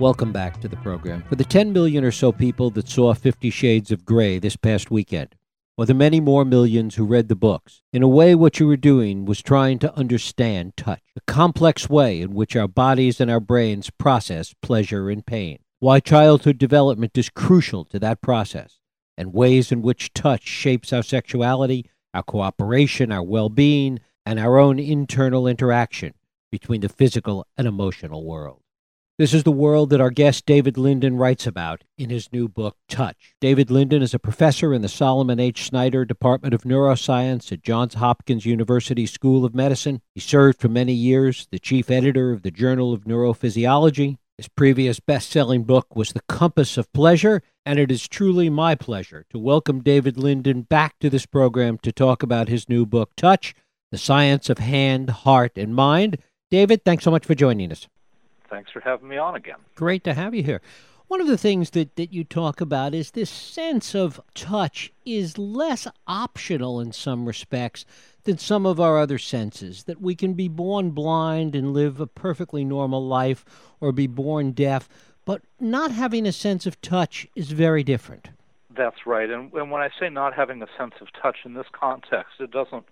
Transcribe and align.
Welcome 0.00 0.32
back 0.32 0.60
to 0.60 0.66
the 0.66 0.76
program. 0.78 1.22
For 1.28 1.36
the 1.36 1.44
10 1.44 1.72
million 1.72 2.02
or 2.02 2.10
so 2.10 2.32
people 2.32 2.68
that 2.70 2.88
saw 2.88 3.14
Fifty 3.14 3.48
Shades 3.48 3.92
of 3.92 4.04
Grey 4.04 4.40
this 4.40 4.56
past 4.56 4.90
weekend, 4.90 5.36
or 5.76 5.86
the 5.86 5.94
many 5.94 6.18
more 6.18 6.44
millions 6.44 6.96
who 6.96 7.04
read 7.04 7.28
the 7.28 7.36
books, 7.36 7.80
in 7.92 8.02
a 8.02 8.08
way, 8.08 8.34
what 8.34 8.58
you 8.58 8.66
were 8.66 8.76
doing 8.76 9.24
was 9.24 9.40
trying 9.40 9.78
to 9.78 9.94
understand 9.94 10.76
touch, 10.76 11.00
the 11.14 11.20
complex 11.28 11.88
way 11.88 12.20
in 12.20 12.34
which 12.34 12.56
our 12.56 12.66
bodies 12.66 13.20
and 13.20 13.30
our 13.30 13.38
brains 13.38 13.88
process 13.90 14.52
pleasure 14.60 15.10
and 15.10 15.26
pain, 15.26 15.60
why 15.78 16.00
childhood 16.00 16.58
development 16.58 17.16
is 17.16 17.30
crucial 17.30 17.84
to 17.84 18.00
that 18.00 18.20
process, 18.20 18.80
and 19.16 19.32
ways 19.32 19.70
in 19.70 19.80
which 19.80 20.12
touch 20.12 20.42
shapes 20.42 20.92
our 20.92 21.04
sexuality, 21.04 21.88
our 22.12 22.24
cooperation, 22.24 23.12
our 23.12 23.22
well 23.22 23.48
being, 23.48 24.00
and 24.26 24.40
our 24.40 24.58
own 24.58 24.80
internal 24.80 25.46
interaction 25.46 26.14
between 26.50 26.80
the 26.80 26.88
physical 26.88 27.46
and 27.56 27.68
emotional 27.68 28.24
world. 28.24 28.63
This 29.16 29.32
is 29.32 29.44
the 29.44 29.52
world 29.52 29.90
that 29.90 30.00
our 30.00 30.10
guest 30.10 30.44
David 30.44 30.76
Linden 30.76 31.16
writes 31.16 31.46
about 31.46 31.84
in 31.96 32.10
his 32.10 32.32
new 32.32 32.48
book, 32.48 32.76
Touch. 32.88 33.36
David 33.40 33.70
Linden 33.70 34.02
is 34.02 34.12
a 34.12 34.18
professor 34.18 34.74
in 34.74 34.82
the 34.82 34.88
Solomon 34.88 35.38
H. 35.38 35.66
Snyder 35.66 36.04
Department 36.04 36.52
of 36.52 36.62
Neuroscience 36.62 37.52
at 37.52 37.62
Johns 37.62 37.94
Hopkins 37.94 38.44
University 38.44 39.06
School 39.06 39.44
of 39.44 39.54
Medicine. 39.54 40.02
He 40.16 40.20
served 40.20 40.60
for 40.60 40.68
many 40.68 40.94
years 40.94 41.46
the 41.52 41.60
chief 41.60 41.92
editor 41.92 42.32
of 42.32 42.42
the 42.42 42.50
Journal 42.50 42.92
of 42.92 43.04
Neurophysiology. 43.04 44.18
His 44.36 44.48
previous 44.48 44.98
best 44.98 45.30
selling 45.30 45.62
book 45.62 45.94
was 45.94 46.12
The 46.12 46.22
Compass 46.28 46.76
of 46.76 46.92
Pleasure, 46.92 47.40
and 47.64 47.78
it 47.78 47.92
is 47.92 48.08
truly 48.08 48.50
my 48.50 48.74
pleasure 48.74 49.26
to 49.30 49.38
welcome 49.38 49.80
David 49.80 50.18
Linden 50.18 50.62
back 50.62 50.98
to 50.98 51.08
this 51.08 51.24
program 51.24 51.78
to 51.84 51.92
talk 51.92 52.24
about 52.24 52.48
his 52.48 52.68
new 52.68 52.84
book, 52.84 53.12
Touch 53.16 53.54
The 53.92 53.98
Science 53.98 54.50
of 54.50 54.58
Hand, 54.58 55.10
Heart, 55.10 55.52
and 55.54 55.72
Mind. 55.72 56.18
David, 56.50 56.84
thanks 56.84 57.04
so 57.04 57.12
much 57.12 57.24
for 57.24 57.36
joining 57.36 57.70
us. 57.70 57.86
Thanks 58.54 58.70
for 58.70 58.78
having 58.78 59.08
me 59.08 59.16
on 59.16 59.34
again. 59.34 59.56
Great 59.74 60.04
to 60.04 60.14
have 60.14 60.32
you 60.32 60.44
here. 60.44 60.60
One 61.08 61.20
of 61.20 61.26
the 61.26 61.36
things 61.36 61.70
that, 61.70 61.96
that 61.96 62.12
you 62.12 62.22
talk 62.22 62.60
about 62.60 62.94
is 62.94 63.10
this 63.10 63.28
sense 63.28 63.96
of 63.96 64.20
touch 64.32 64.92
is 65.04 65.36
less 65.38 65.88
optional 66.06 66.78
in 66.78 66.92
some 66.92 67.26
respects 67.26 67.84
than 68.22 68.38
some 68.38 68.64
of 68.64 68.78
our 68.78 68.96
other 69.00 69.18
senses. 69.18 69.82
That 69.84 70.00
we 70.00 70.14
can 70.14 70.34
be 70.34 70.46
born 70.46 70.92
blind 70.92 71.56
and 71.56 71.74
live 71.74 71.98
a 71.98 72.06
perfectly 72.06 72.64
normal 72.64 73.04
life 73.04 73.44
or 73.80 73.90
be 73.90 74.06
born 74.06 74.52
deaf, 74.52 74.88
but 75.24 75.42
not 75.58 75.90
having 75.90 76.24
a 76.24 76.32
sense 76.32 76.64
of 76.64 76.80
touch 76.80 77.26
is 77.34 77.50
very 77.50 77.82
different. 77.82 78.28
That's 78.70 79.04
right. 79.04 79.28
And, 79.28 79.52
and 79.52 79.72
when 79.72 79.82
I 79.82 79.90
say 79.98 80.10
not 80.10 80.32
having 80.32 80.62
a 80.62 80.68
sense 80.78 80.94
of 81.00 81.08
touch 81.20 81.38
in 81.44 81.54
this 81.54 81.66
context, 81.72 82.34
it 82.38 82.52
doesn't 82.52 82.84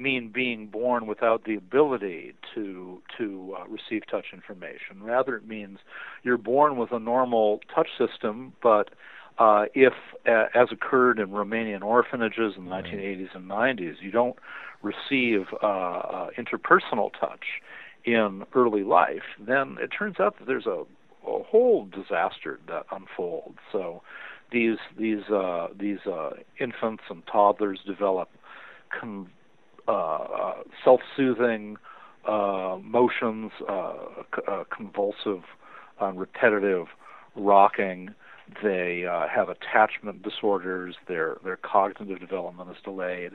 mean 0.00 0.30
being 0.32 0.66
born 0.66 1.06
without 1.06 1.44
the 1.44 1.54
ability 1.54 2.34
to 2.54 3.02
to 3.18 3.56
uh, 3.58 3.64
receive 3.68 4.02
touch 4.10 4.26
information. 4.32 5.02
Rather, 5.02 5.36
it 5.36 5.46
means 5.46 5.78
you're 6.22 6.38
born 6.38 6.76
with 6.76 6.92
a 6.92 6.98
normal 6.98 7.60
touch 7.74 7.88
system, 7.98 8.52
but 8.62 8.90
uh, 9.38 9.64
if, 9.74 9.94
uh, 10.28 10.46
as 10.54 10.68
occurred 10.70 11.18
in 11.18 11.28
Romanian 11.28 11.82
orphanages 11.82 12.54
in 12.58 12.66
the 12.66 12.70
right. 12.70 12.84
1980s 12.84 13.34
and 13.34 13.50
90s, 13.50 13.94
you 14.00 14.10
don't 14.10 14.36
receive 14.82 15.46
uh, 15.62 15.66
uh, 15.66 16.30
interpersonal 16.38 17.10
touch 17.18 17.44
in 18.04 18.44
early 18.54 18.82
life, 18.82 19.22
then 19.38 19.76
it 19.80 19.88
turns 19.88 20.16
out 20.20 20.38
that 20.38 20.46
there's 20.46 20.66
a, 20.66 20.84
a 21.26 21.42
whole 21.42 21.86
disaster 21.86 22.58
that 22.66 22.84
unfolds. 22.90 23.58
So 23.72 24.02
these 24.52 24.78
these 24.98 25.22
uh, 25.32 25.68
these 25.78 25.98
infants 26.58 27.04
and 27.08 27.22
toddlers 27.26 27.80
develop 27.86 28.28
con- 28.98 29.30
uh, 29.88 29.92
uh, 29.92 30.54
self-soothing 30.84 31.76
uh, 32.26 32.78
motions, 32.82 33.52
convulsive, 34.74 35.42
repetitive 36.14 36.86
rocking. 37.36 38.14
They 38.62 39.04
have 39.32 39.48
attachment 39.48 40.22
disorders. 40.22 40.96
Their 41.06 41.38
their 41.44 41.56
cognitive 41.56 42.20
development 42.20 42.70
is 42.70 42.76
delayed, 42.84 43.32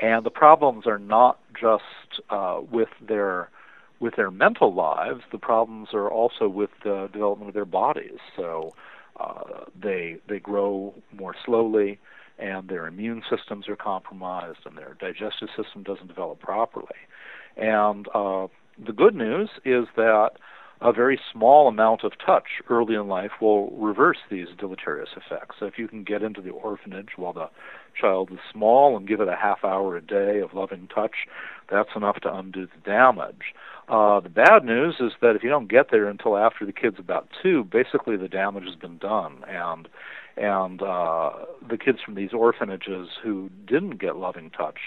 and 0.00 0.24
the 0.24 0.30
problems 0.30 0.86
are 0.86 0.98
not 0.98 1.38
just 1.58 2.20
with 2.70 2.88
their 3.00 3.50
with 4.00 4.16
their 4.16 4.30
mental 4.30 4.72
lives, 4.74 5.22
the 5.32 5.38
problems 5.38 5.88
are 5.92 6.08
also 6.08 6.48
with 6.48 6.70
the 6.84 7.08
development 7.12 7.48
of 7.48 7.54
their 7.54 7.64
bodies. 7.64 8.18
So 8.36 8.74
uh, 9.18 9.64
they 9.80 10.18
they 10.28 10.38
grow 10.38 10.94
more 11.12 11.34
slowly 11.44 11.98
and 12.38 12.68
their 12.68 12.86
immune 12.86 13.22
systems 13.28 13.68
are 13.68 13.76
compromised 13.76 14.60
and 14.64 14.76
their 14.76 14.96
digestive 15.00 15.48
system 15.56 15.82
doesn't 15.82 16.08
develop 16.08 16.40
properly. 16.40 16.86
And 17.56 18.06
uh, 18.14 18.46
the 18.84 18.92
good 18.92 19.14
news 19.14 19.50
is 19.64 19.86
that 19.96 20.30
a 20.80 20.92
very 20.92 21.18
small 21.32 21.66
amount 21.66 22.04
of 22.04 22.12
touch 22.24 22.62
early 22.70 22.94
in 22.94 23.08
life 23.08 23.32
will 23.40 23.70
reverse 23.70 24.18
these 24.30 24.46
deleterious 24.58 25.08
effects. 25.16 25.56
So 25.58 25.66
if 25.66 25.76
you 25.76 25.88
can 25.88 26.04
get 26.04 26.22
into 26.22 26.40
the 26.40 26.50
orphanage 26.50 27.10
while 27.16 27.32
the 27.32 27.50
child 28.00 28.30
is 28.32 28.38
small 28.52 28.96
and 28.96 29.08
give 29.08 29.20
it 29.20 29.28
a 29.28 29.34
half 29.34 29.64
hour 29.64 29.96
a 29.96 30.00
day 30.00 30.38
of 30.38 30.54
loving 30.54 30.88
touch, 30.94 31.26
that's 31.68 31.88
enough 31.96 32.20
to 32.20 32.32
undo 32.32 32.66
the 32.66 32.80
damage. 32.88 33.54
Uh, 33.88 34.20
the 34.20 34.28
bad 34.28 34.64
news 34.64 34.96
is 35.00 35.12
that 35.20 35.34
if 35.34 35.42
you 35.42 35.48
don't 35.48 35.70
get 35.70 35.90
there 35.90 36.08
until 36.08 36.36
after 36.36 36.64
the 36.64 36.72
kid's 36.72 36.98
about 36.98 37.26
two, 37.42 37.64
basically 37.64 38.16
the 38.16 38.28
damage 38.28 38.64
has 38.64 38.76
been 38.76 38.98
done, 38.98 39.42
and 39.48 39.88
and 40.38 40.82
uh, 40.82 41.30
the 41.68 41.76
kids 41.76 41.98
from 42.04 42.14
these 42.14 42.32
orphanages 42.32 43.08
who 43.22 43.50
didn't 43.66 43.98
get 43.98 44.16
loving 44.16 44.50
touch 44.50 44.78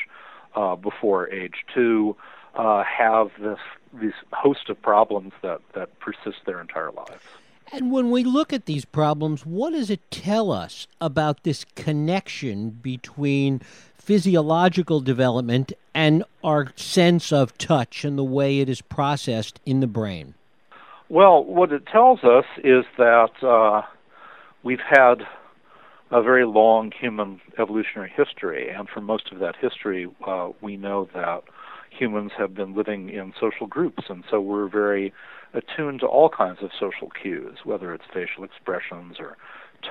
uh, 0.56 0.76
before 0.76 1.30
age 1.30 1.66
two 1.74 2.16
uh, 2.56 2.84
have 2.84 3.30
this 3.40 3.60
these 3.94 4.14
host 4.32 4.70
of 4.70 4.82
problems 4.82 5.34
that 5.42 5.60
that 5.74 6.00
persist 6.00 6.38
their 6.46 6.62
entire 6.62 6.92
lives. 6.92 7.24
And 7.74 7.90
when 7.92 8.12
we 8.12 8.26
look 8.26 8.52
at 8.52 8.66
these 8.66 8.84
problems, 8.84 9.46
what 9.46 9.72
does 9.72 9.90
it 9.90 10.12
tell 10.12 10.52
us 10.52 10.88
about 11.00 11.44
this 11.44 11.66
connection 11.76 12.70
between 12.70 13.62
physiological 13.96 15.00
development 15.00 15.72
and 15.94 16.26
our 16.44 16.74
sense 16.76 17.32
of 17.32 17.58
touch 17.58 18.04
and 18.04 18.18
the 18.18 18.26
way 18.26 18.60
it 18.60 18.68
is 18.68 18.82
processed 18.82 19.62
in 19.66 19.80
the 19.80 19.88
brain? 19.88 20.34
Well, 21.08 21.44
what 21.46 21.72
it 21.72 21.86
tells 21.86 22.24
us 22.24 22.46
is 22.58 22.84
that 22.98 23.32
uh, 23.42 23.84
we've 24.64 24.80
had 24.80 25.26
a 26.12 26.22
very 26.22 26.46
long 26.46 26.92
human 26.92 27.40
evolutionary 27.58 28.12
history, 28.16 28.70
and 28.70 28.90
for 28.90 29.02
most 29.02 29.32
of 29.32 29.40
that 29.40 29.56
history, 29.56 30.08
uh, 30.28 30.50
we 30.62 30.76
know 30.76 31.08
that 31.14 31.44
humans 31.90 32.32
have 32.38 32.54
been 32.54 32.76
living 32.76 33.10
in 33.10 33.34
social 33.40 33.68
groups, 33.68 34.04
and 34.10 34.24
so 34.30 34.40
we're 34.42 34.68
very 34.68 35.14
attuned 35.54 36.00
to 36.02 36.06
all 36.06 36.30
kinds 36.30 36.60
of 36.62 36.70
social 36.78 37.10
cues, 37.10 37.60
whether 37.64 37.94
it's 37.94 38.04
facial 38.14 38.44
expressions 38.44 39.18
or 39.20 39.38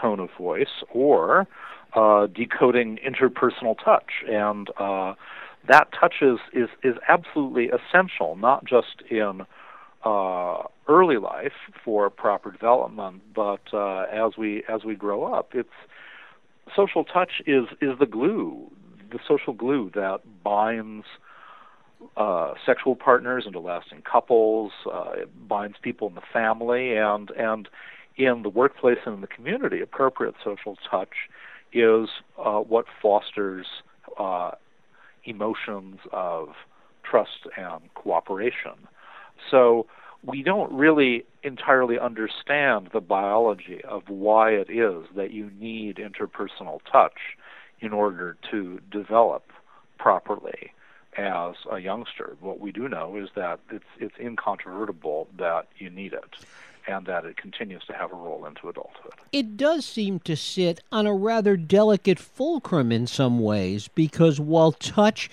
tone 0.00 0.20
of 0.20 0.28
voice 0.38 0.84
or 0.92 1.47
uh, 1.94 2.26
decoding 2.26 2.98
interpersonal 3.06 3.76
touch. 3.82 4.22
And 4.28 4.69
uh, 4.78 5.14
that 5.69 5.88
touch 5.98 6.16
is, 6.22 6.38
is, 6.52 6.69
is 6.82 6.97
absolutely 7.08 7.69
essential, 7.69 8.37
not 8.37 8.64
just 8.64 9.02
in 9.10 9.42
uh, 10.04 10.62
early 10.88 11.19
life 11.19 11.52
for 11.84 12.08
proper 12.08 12.50
development, 12.50 13.22
but 13.34 13.60
uh, 13.72 14.02
as 14.10 14.32
we 14.38 14.64
as 14.69 14.82
we 14.84 14.94
grow 14.94 15.34
up, 15.34 15.50
it's 15.52 15.69
social 16.75 17.04
touch 17.04 17.42
is 17.47 17.64
is 17.81 17.98
the 17.98 18.06
glue, 18.06 18.70
the 19.10 19.19
social 19.26 19.53
glue 19.53 19.91
that 19.94 20.20
binds 20.42 21.06
uh, 22.16 22.54
sexual 22.64 22.97
partners 22.97 23.44
into 23.47 23.60
lasting 23.60 24.03
couples. 24.03 24.72
Uh, 24.86 25.12
it 25.14 25.48
binds 25.48 25.76
people 25.82 26.08
in 26.08 26.14
the 26.14 26.22
family 26.32 26.97
and 26.97 27.31
and 27.31 27.69
in 28.16 28.42
the 28.42 28.48
workplace 28.48 28.98
and 29.06 29.16
in 29.16 29.20
the 29.20 29.26
community. 29.26 29.81
Appropriate 29.81 30.34
social 30.44 30.76
touch 30.91 31.28
is 31.72 32.08
uh, 32.38 32.58
what 32.58 32.87
fosters 33.00 33.66
uh, 34.19 34.52
emotions 35.25 35.98
of 36.12 36.48
trust 37.08 37.46
and 37.56 37.93
cooperation. 37.94 38.87
So 39.50 39.87
we 40.25 40.43
don't 40.43 40.72
really 40.72 41.25
entirely 41.43 41.99
understand 41.99 42.90
the 42.93 43.00
biology 43.00 43.82
of 43.84 44.08
why 44.08 44.50
it 44.50 44.69
is 44.70 45.05
that 45.17 45.31
you 45.31 45.50
need 45.58 45.96
interpersonal 45.96 46.81
touch 46.90 47.37
in 47.81 47.93
order 47.93 48.37
to 48.50 48.81
develop 48.90 49.50
properly 49.99 50.72
as 51.17 51.55
a 51.70 51.78
youngster. 51.78 52.37
What 52.40 52.61
we 52.61 52.72
do 52.72 52.88
know 52.88 53.17
is 53.17 53.31
that 53.34 53.61
it's 53.70 53.84
it's 53.99 54.14
incontrovertible 54.19 55.28
that 55.38 55.67
you 55.78 55.90
need 55.90 56.12
it 56.12 56.37
and 56.87 57.06
that 57.06 57.25
it 57.25 57.37
continues 57.37 57.84
to 57.84 57.93
have 57.93 58.12
a 58.12 58.16
role 58.16 58.46
into 58.46 58.69
adulthood. 58.69 59.12
It 59.32 59.56
does 59.56 59.84
seem 59.84 60.19
to 60.20 60.37
sit 60.37 60.81
on 60.90 61.06
a 61.06 61.14
rather 61.14 61.56
delicate 61.56 62.19
fulcrum 62.19 62.90
in 62.90 63.06
some 63.06 63.40
ways 63.40 63.88
because 63.88 64.40
while 64.40 64.73
touch 64.73 65.31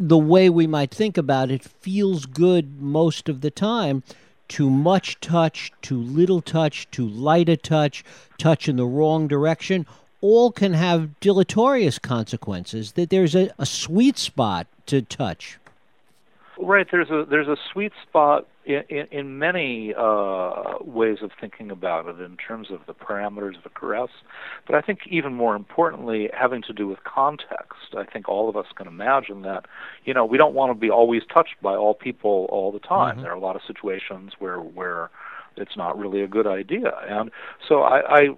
the 0.00 0.18
way 0.18 0.48
we 0.48 0.66
might 0.66 0.90
think 0.90 1.18
about 1.18 1.50
it 1.50 1.62
feels 1.62 2.24
good 2.24 2.80
most 2.80 3.28
of 3.28 3.42
the 3.42 3.50
time. 3.50 4.02
Too 4.48 4.70
much 4.70 5.20
touch, 5.20 5.70
too 5.82 6.00
little 6.00 6.40
touch, 6.40 6.90
too 6.90 7.06
light 7.06 7.50
a 7.50 7.56
touch, 7.56 8.02
touch 8.38 8.66
in 8.66 8.76
the 8.76 8.86
wrong 8.86 9.28
direction, 9.28 9.86
all 10.22 10.50
can 10.50 10.72
have 10.72 11.20
deleterious 11.20 11.98
consequences. 11.98 12.92
That 12.92 13.10
there's 13.10 13.36
a, 13.36 13.50
a 13.58 13.66
sweet 13.66 14.16
spot 14.16 14.66
to 14.86 15.02
touch. 15.02 15.58
Right. 16.62 16.86
There's 16.90 17.10
a 17.10 17.24
there's 17.28 17.48
a 17.48 17.56
sweet 17.72 17.92
spot 18.06 18.46
in, 18.66 18.82
in, 18.88 19.06
in 19.10 19.38
many 19.38 19.94
uh, 19.96 20.74
ways 20.80 21.18
of 21.22 21.30
thinking 21.40 21.70
about 21.70 22.06
it 22.06 22.20
in 22.20 22.36
terms 22.36 22.68
of 22.70 22.80
the 22.86 22.92
parameters 22.92 23.56
of 23.56 23.64
a 23.64 23.70
caress, 23.70 24.10
but 24.66 24.74
I 24.74 24.82
think 24.82 25.00
even 25.08 25.34
more 25.34 25.56
importantly, 25.56 26.28
having 26.32 26.62
to 26.62 26.72
do 26.72 26.86
with 26.86 27.02
context. 27.04 27.94
I 27.96 28.04
think 28.04 28.28
all 28.28 28.48
of 28.48 28.56
us 28.56 28.66
can 28.76 28.86
imagine 28.86 29.42
that, 29.42 29.64
you 30.04 30.12
know, 30.12 30.24
we 30.24 30.36
don't 30.36 30.54
want 30.54 30.70
to 30.70 30.78
be 30.78 30.90
always 30.90 31.22
touched 31.32 31.56
by 31.62 31.74
all 31.74 31.94
people 31.94 32.46
all 32.50 32.70
the 32.70 32.78
time. 32.78 33.14
Mm-hmm. 33.14 33.22
There 33.22 33.32
are 33.32 33.36
a 33.36 33.40
lot 33.40 33.56
of 33.56 33.62
situations 33.66 34.32
where 34.38 34.58
where 34.58 35.10
it's 35.56 35.76
not 35.76 35.98
really 35.98 36.22
a 36.22 36.28
good 36.28 36.46
idea, 36.46 36.92
and 37.08 37.30
so 37.66 37.82
I 37.82 38.20
I, 38.20 38.28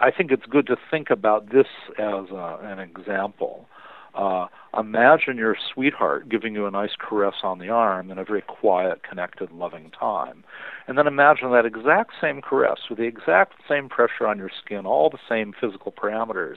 I 0.00 0.10
think 0.10 0.30
it's 0.30 0.46
good 0.46 0.66
to 0.68 0.76
think 0.90 1.10
about 1.10 1.50
this 1.50 1.68
as 1.98 2.30
a, 2.30 2.58
an 2.62 2.78
example. 2.78 3.68
Uh, 4.16 4.46
imagine 4.78 5.36
your 5.36 5.56
sweetheart 5.74 6.28
giving 6.28 6.54
you 6.54 6.66
a 6.66 6.70
nice 6.70 6.96
caress 6.98 7.34
on 7.42 7.58
the 7.58 7.68
arm 7.68 8.10
in 8.10 8.16
a 8.18 8.24
very 8.24 8.42
quiet, 8.42 9.02
connected, 9.02 9.52
loving 9.52 9.90
time. 9.90 10.42
And 10.88 10.96
then 10.96 11.06
imagine 11.06 11.52
that 11.52 11.66
exact 11.66 12.12
same 12.20 12.40
caress 12.40 12.78
with 12.88 12.98
the 12.98 13.04
exact 13.04 13.54
same 13.68 13.90
pressure 13.90 14.26
on 14.26 14.38
your 14.38 14.50
skin, 14.64 14.86
all 14.86 15.10
the 15.10 15.18
same 15.28 15.52
physical 15.60 15.92
parameters, 15.92 16.56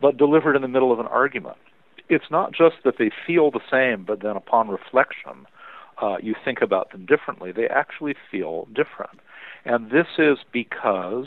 but 0.00 0.16
delivered 0.16 0.56
in 0.56 0.62
the 0.62 0.68
middle 0.68 0.92
of 0.92 0.98
an 0.98 1.06
argument. 1.06 1.56
It's 2.08 2.30
not 2.30 2.52
just 2.52 2.76
that 2.84 2.94
they 2.98 3.10
feel 3.26 3.50
the 3.50 3.60
same, 3.70 4.04
but 4.04 4.22
then 4.22 4.36
upon 4.36 4.68
reflection, 4.68 5.46
uh, 6.02 6.16
you 6.20 6.34
think 6.44 6.60
about 6.60 6.90
them 6.90 7.06
differently. 7.06 7.52
They 7.52 7.68
actually 7.68 8.14
feel 8.30 8.66
different. 8.74 9.20
And 9.64 9.90
this 9.90 10.06
is 10.18 10.38
because 10.52 11.26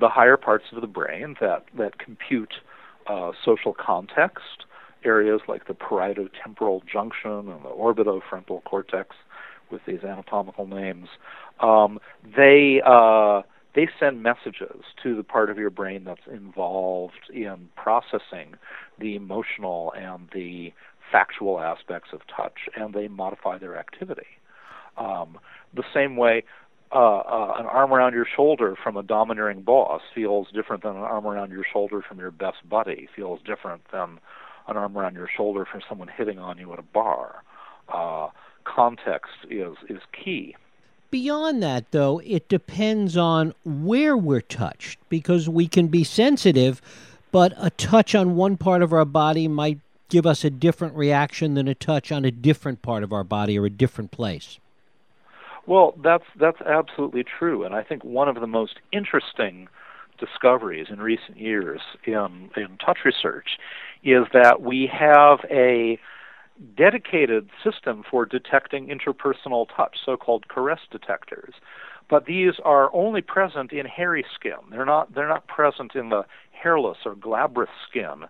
the 0.00 0.08
higher 0.08 0.36
parts 0.36 0.66
of 0.72 0.80
the 0.80 0.86
brain 0.86 1.36
that, 1.40 1.64
that 1.78 1.98
compute 1.98 2.54
uh, 3.06 3.32
social 3.44 3.74
context, 3.74 4.64
areas 5.04 5.40
like 5.48 5.66
the 5.66 5.74
parieto-temporal 5.74 6.82
junction 6.90 7.30
and 7.30 7.64
the 7.64 7.70
orbitofrontal 7.70 8.64
cortex 8.64 9.16
with 9.70 9.80
these 9.86 10.02
anatomical 10.04 10.66
names, 10.66 11.08
um, 11.60 11.98
they 12.36 12.80
uh, 12.84 13.42
they 13.74 13.88
send 13.98 14.22
messages 14.22 14.82
to 15.02 15.16
the 15.16 15.24
part 15.24 15.50
of 15.50 15.58
your 15.58 15.70
brain 15.70 16.04
that's 16.04 16.26
involved 16.32 17.30
in 17.32 17.68
processing 17.76 18.54
the 19.00 19.16
emotional 19.16 19.92
and 19.96 20.28
the 20.32 20.72
factual 21.10 21.60
aspects 21.60 22.10
of 22.12 22.20
touch, 22.34 22.68
and 22.76 22.94
they 22.94 23.08
modify 23.08 23.58
their 23.58 23.76
activity. 23.76 24.26
Um, 24.96 25.38
the 25.74 25.82
same 25.92 26.16
way 26.16 26.44
uh, 26.92 27.18
uh, 27.18 27.54
an 27.58 27.66
arm 27.66 27.92
around 27.92 28.14
your 28.14 28.26
shoulder 28.36 28.76
from 28.82 28.96
a 28.96 29.02
domineering 29.02 29.62
boss 29.62 30.00
feels 30.14 30.46
different 30.54 30.82
than 30.84 30.92
an 30.92 31.02
arm 31.02 31.26
around 31.26 31.50
your 31.50 31.64
shoulder 31.72 32.00
from 32.06 32.18
your 32.18 32.30
best 32.30 32.58
buddy, 32.68 33.08
feels 33.16 33.40
different 33.44 33.82
than 33.92 34.20
an 34.68 34.76
arm 34.76 34.96
around 34.96 35.14
your 35.14 35.28
shoulder 35.28 35.64
from 35.64 35.82
someone 35.88 36.08
hitting 36.08 36.38
on 36.38 36.58
you 36.58 36.72
at 36.72 36.78
a 36.78 36.82
bar. 36.82 37.42
Uh, 37.88 38.28
context 38.64 39.32
is 39.50 39.76
is 39.88 40.00
key. 40.12 40.56
Beyond 41.10 41.62
that, 41.62 41.92
though, 41.92 42.20
it 42.24 42.48
depends 42.48 43.16
on 43.16 43.54
where 43.64 44.16
we're 44.16 44.40
touched 44.40 44.98
because 45.08 45.48
we 45.48 45.68
can 45.68 45.86
be 45.86 46.02
sensitive, 46.02 46.82
but 47.30 47.52
a 47.56 47.70
touch 47.70 48.16
on 48.16 48.34
one 48.34 48.56
part 48.56 48.82
of 48.82 48.92
our 48.92 49.04
body 49.04 49.46
might 49.46 49.78
give 50.08 50.26
us 50.26 50.44
a 50.44 50.50
different 50.50 50.94
reaction 50.96 51.54
than 51.54 51.68
a 51.68 51.74
touch 51.74 52.10
on 52.10 52.24
a 52.24 52.30
different 52.30 52.82
part 52.82 53.02
of 53.02 53.12
our 53.12 53.24
body 53.24 53.58
or 53.58 53.66
a 53.66 53.70
different 53.70 54.10
place. 54.10 54.58
Well, 55.66 55.94
that's 56.02 56.24
that's 56.36 56.60
absolutely 56.60 57.24
true, 57.24 57.64
and 57.64 57.74
I 57.74 57.82
think 57.82 58.04
one 58.04 58.28
of 58.28 58.40
the 58.40 58.46
most 58.46 58.80
interesting 58.92 59.68
discoveries 60.18 60.86
in 60.90 61.00
recent 61.00 61.38
years 61.38 61.80
in 62.04 62.50
in 62.56 62.78
touch 62.84 62.98
research 63.04 63.58
is 64.02 64.24
that 64.32 64.62
we 64.62 64.90
have 64.92 65.40
a 65.50 65.98
dedicated 66.76 67.50
system 67.64 68.04
for 68.08 68.24
detecting 68.24 68.86
interpersonal 68.86 69.66
touch, 69.76 69.96
so-called 70.04 70.48
caress 70.48 70.80
detectors. 70.90 71.54
But 72.08 72.26
these 72.26 72.54
are 72.64 72.94
only 72.94 73.22
present 73.22 73.72
in 73.72 73.86
hairy 73.86 74.24
skin. 74.34 74.58
They're 74.70 74.84
not 74.84 75.14
they're 75.14 75.28
not 75.28 75.46
present 75.46 75.94
in 75.94 76.10
the 76.10 76.24
hairless 76.52 76.98
or 77.04 77.14
glabrous 77.14 77.70
skin 77.88 78.24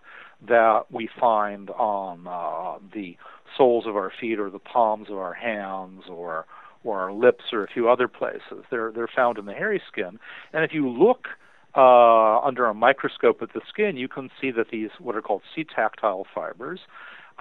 that 0.47 0.85
we 0.91 1.09
find 1.19 1.71
on 1.71 2.27
uh, 2.27 2.79
the 2.93 3.17
soles 3.57 3.87
of 3.87 3.97
our 3.97 4.13
feet 4.21 4.39
or 4.39 4.51
the 4.51 4.59
palms 4.59 5.09
of 5.11 5.19
our 5.19 5.35
hands 5.35 6.05
or 6.09 6.47
or 6.85 7.01
our 7.01 7.13
lips 7.13 7.45
or 7.53 7.65
a 7.65 7.69
few 7.69 7.89
other 7.89 8.07
places. 8.07 8.65
They're 8.71 8.93
they're 8.93 9.09
found 9.09 9.39
in 9.39 9.47
the 9.47 9.55
hairy 9.55 9.83
skin. 9.91 10.21
And 10.53 10.65
if 10.65 10.73
you 10.73 10.89
look 10.89 11.29
uh, 11.76 12.41
under 12.41 12.67
a 12.67 12.75
microscope 12.75 13.43
of 13.43 13.50
the 13.55 13.61
skin, 13.69 13.97
you 13.97 14.09
can 14.09 14.31
see 14.41 14.50
that 14.53 14.71
these, 14.71 14.91
what 14.99 15.17
are 15.17 15.23
called 15.23 15.43
C-tactile 15.55 16.26
fibers, 16.35 16.81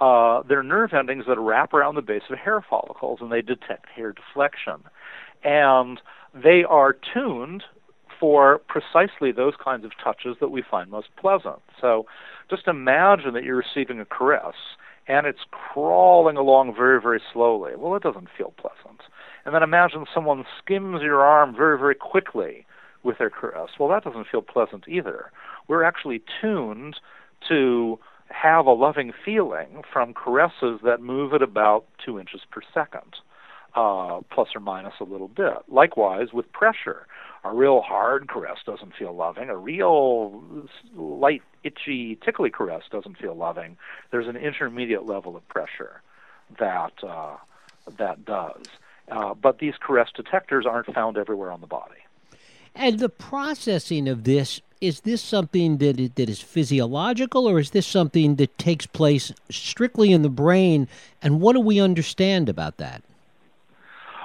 uh, 0.00 0.42
they're 0.48 0.62
nerve 0.62 0.92
endings 0.92 1.24
that 1.28 1.38
wrap 1.38 1.72
around 1.72 1.94
the 1.94 2.02
base 2.02 2.22
of 2.30 2.38
hair 2.38 2.64
follicles 2.68 3.20
and 3.20 3.30
they 3.30 3.42
detect 3.42 3.88
hair 3.94 4.12
deflection. 4.12 4.82
And 5.44 6.00
they 6.34 6.64
are 6.68 6.96
tuned 7.14 7.62
for 8.18 8.60
precisely 8.66 9.30
those 9.30 9.54
kinds 9.62 9.84
of 9.84 9.92
touches 10.02 10.36
that 10.40 10.48
we 10.48 10.62
find 10.68 10.90
most 10.90 11.08
pleasant. 11.16 11.60
So 11.80 12.06
just 12.50 12.66
imagine 12.66 13.34
that 13.34 13.44
you're 13.44 13.62
receiving 13.62 14.00
a 14.00 14.04
caress 14.04 14.54
and 15.06 15.26
it's 15.26 15.40
crawling 15.50 16.36
along 16.36 16.74
very, 16.74 17.00
very 17.00 17.20
slowly. 17.32 17.72
Well, 17.76 17.94
it 17.94 18.02
doesn't 18.02 18.28
feel 18.36 18.54
pleasant. 18.56 19.02
And 19.44 19.54
then 19.54 19.62
imagine 19.62 20.06
someone 20.12 20.44
skims 20.58 21.02
your 21.02 21.20
arm 21.20 21.54
very, 21.54 21.78
very 21.78 21.94
quickly 21.94 22.66
with 23.04 23.18
their 23.18 23.30
caress. 23.30 23.70
Well, 23.78 23.88
that 23.90 24.02
doesn't 24.02 24.26
feel 24.26 24.42
pleasant 24.42 24.88
either. 24.88 25.30
We're 25.68 25.84
actually 25.84 26.22
tuned 26.40 26.96
to 27.48 27.98
have 28.28 28.66
a 28.66 28.72
loving 28.72 29.12
feeling 29.24 29.82
from 29.92 30.14
caresses 30.14 30.80
that 30.82 31.00
move 31.00 31.32
at 31.34 31.42
about 31.42 31.84
two 32.04 32.18
inches 32.18 32.40
per 32.50 32.62
second, 32.72 33.16
uh, 33.76 34.20
plus 34.30 34.48
or 34.54 34.60
minus 34.60 34.94
a 35.00 35.04
little 35.04 35.28
bit. 35.28 35.58
Likewise, 35.68 36.32
with 36.32 36.50
pressure, 36.52 37.06
a 37.44 37.52
real 37.52 37.82
hard 37.82 38.26
caress 38.28 38.58
doesn't 38.64 38.94
feel 38.98 39.14
loving. 39.14 39.50
A 39.50 39.56
real 39.56 40.42
light, 40.96 41.42
itchy, 41.62 42.16
tickly 42.24 42.50
caress 42.50 42.82
doesn't 42.90 43.18
feel 43.18 43.34
loving. 43.34 43.76
There's 44.10 44.26
an 44.26 44.36
intermediate 44.36 45.04
level 45.04 45.36
of 45.36 45.46
pressure 45.48 46.00
that 46.58 46.92
uh, 47.06 47.36
that 47.98 48.24
does. 48.24 48.64
Uh, 49.10 49.34
but 49.34 49.58
these 49.58 49.74
caress 49.78 50.08
detectors 50.14 50.64
aren't 50.64 50.92
found 50.94 51.18
everywhere 51.18 51.50
on 51.50 51.60
the 51.60 51.66
body. 51.66 52.03
And 52.74 52.98
the 52.98 53.08
processing 53.08 54.08
of 54.08 54.24
this 54.24 54.60
is 54.80 55.00
this 55.00 55.22
something 55.22 55.78
that 55.78 56.16
that 56.16 56.28
is 56.28 56.40
physiological 56.40 57.48
or 57.48 57.58
is 57.58 57.70
this 57.70 57.86
something 57.86 58.36
that 58.36 58.58
takes 58.58 58.86
place 58.86 59.32
strictly 59.50 60.12
in 60.12 60.22
the 60.22 60.28
brain 60.28 60.88
and 61.22 61.40
what 61.40 61.54
do 61.54 61.60
we 61.60 61.80
understand 61.80 62.48
about 62.48 62.76
that? 62.76 63.02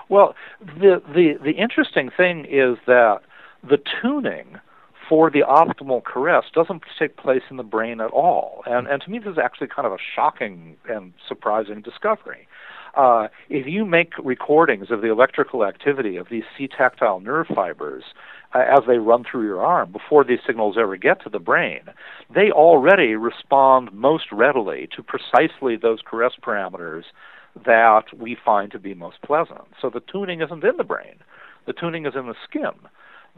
Well, 0.10 0.36
the 0.60 1.02
the 1.14 1.38
the 1.42 1.52
interesting 1.52 2.10
thing 2.10 2.46
is 2.46 2.78
that 2.88 3.22
the 3.64 3.80
tuning 4.02 4.60
for 5.08 5.30
the 5.30 5.42
optimal 5.42 6.04
caress 6.04 6.46
doesn't 6.54 6.84
take 6.98 7.16
place 7.18 7.42
in 7.50 7.58
the 7.58 7.64
brain 7.64 8.02
at 8.02 8.12
all. 8.12 8.64
And 8.66 8.88
and 8.88 9.02
to 9.04 9.10
me 9.10 9.20
this 9.20 9.34
is 9.34 9.38
actually 9.38 9.68
kind 9.68 9.86
of 9.86 9.94
a 9.94 9.98
shocking 10.16 10.76
and 10.90 11.14
surprising 11.28 11.82
discovery. 11.82 12.48
Uh, 12.96 13.28
if 13.50 13.68
you 13.68 13.86
make 13.86 14.14
recordings 14.18 14.90
of 14.90 15.02
the 15.02 15.12
electrical 15.12 15.64
activity 15.64 16.18
of 16.18 16.28
these 16.30 16.44
C-tactile 16.58 17.20
nerve 17.20 17.46
fibers 17.48 18.04
uh, 18.54 18.60
as 18.60 18.80
they 18.88 18.98
run 18.98 19.24
through 19.24 19.46
your 19.46 19.64
arm 19.64 19.92
before 19.92 20.24
these 20.24 20.40
signals 20.46 20.78
ever 20.80 20.98
get 20.98 21.22
to 21.24 21.30
the 21.30 21.40
brain, 21.40 21.82
they 22.34 22.52
already 22.52 23.16
respond 23.16 23.94
most 23.94 24.32
readily 24.32 24.88
to 24.96 25.04
precisely 25.04 25.76
those 25.76 26.00
caress 26.04 26.34
parameters 26.42 27.04
that 27.66 28.06
we 28.18 28.38
find 28.44 28.72
to 28.72 28.80
be 28.80 28.94
most 28.94 29.22
pleasant. 29.22 29.62
So 29.82 29.90
the 29.90 30.02
tuning 30.02 30.42
isn't 30.42 30.64
in 30.64 30.78
the 30.78 30.84
brain, 30.84 31.16
the 31.66 31.74
tuning 31.74 32.06
is 32.06 32.14
in 32.16 32.28
the 32.28 32.36
skin. 32.48 32.72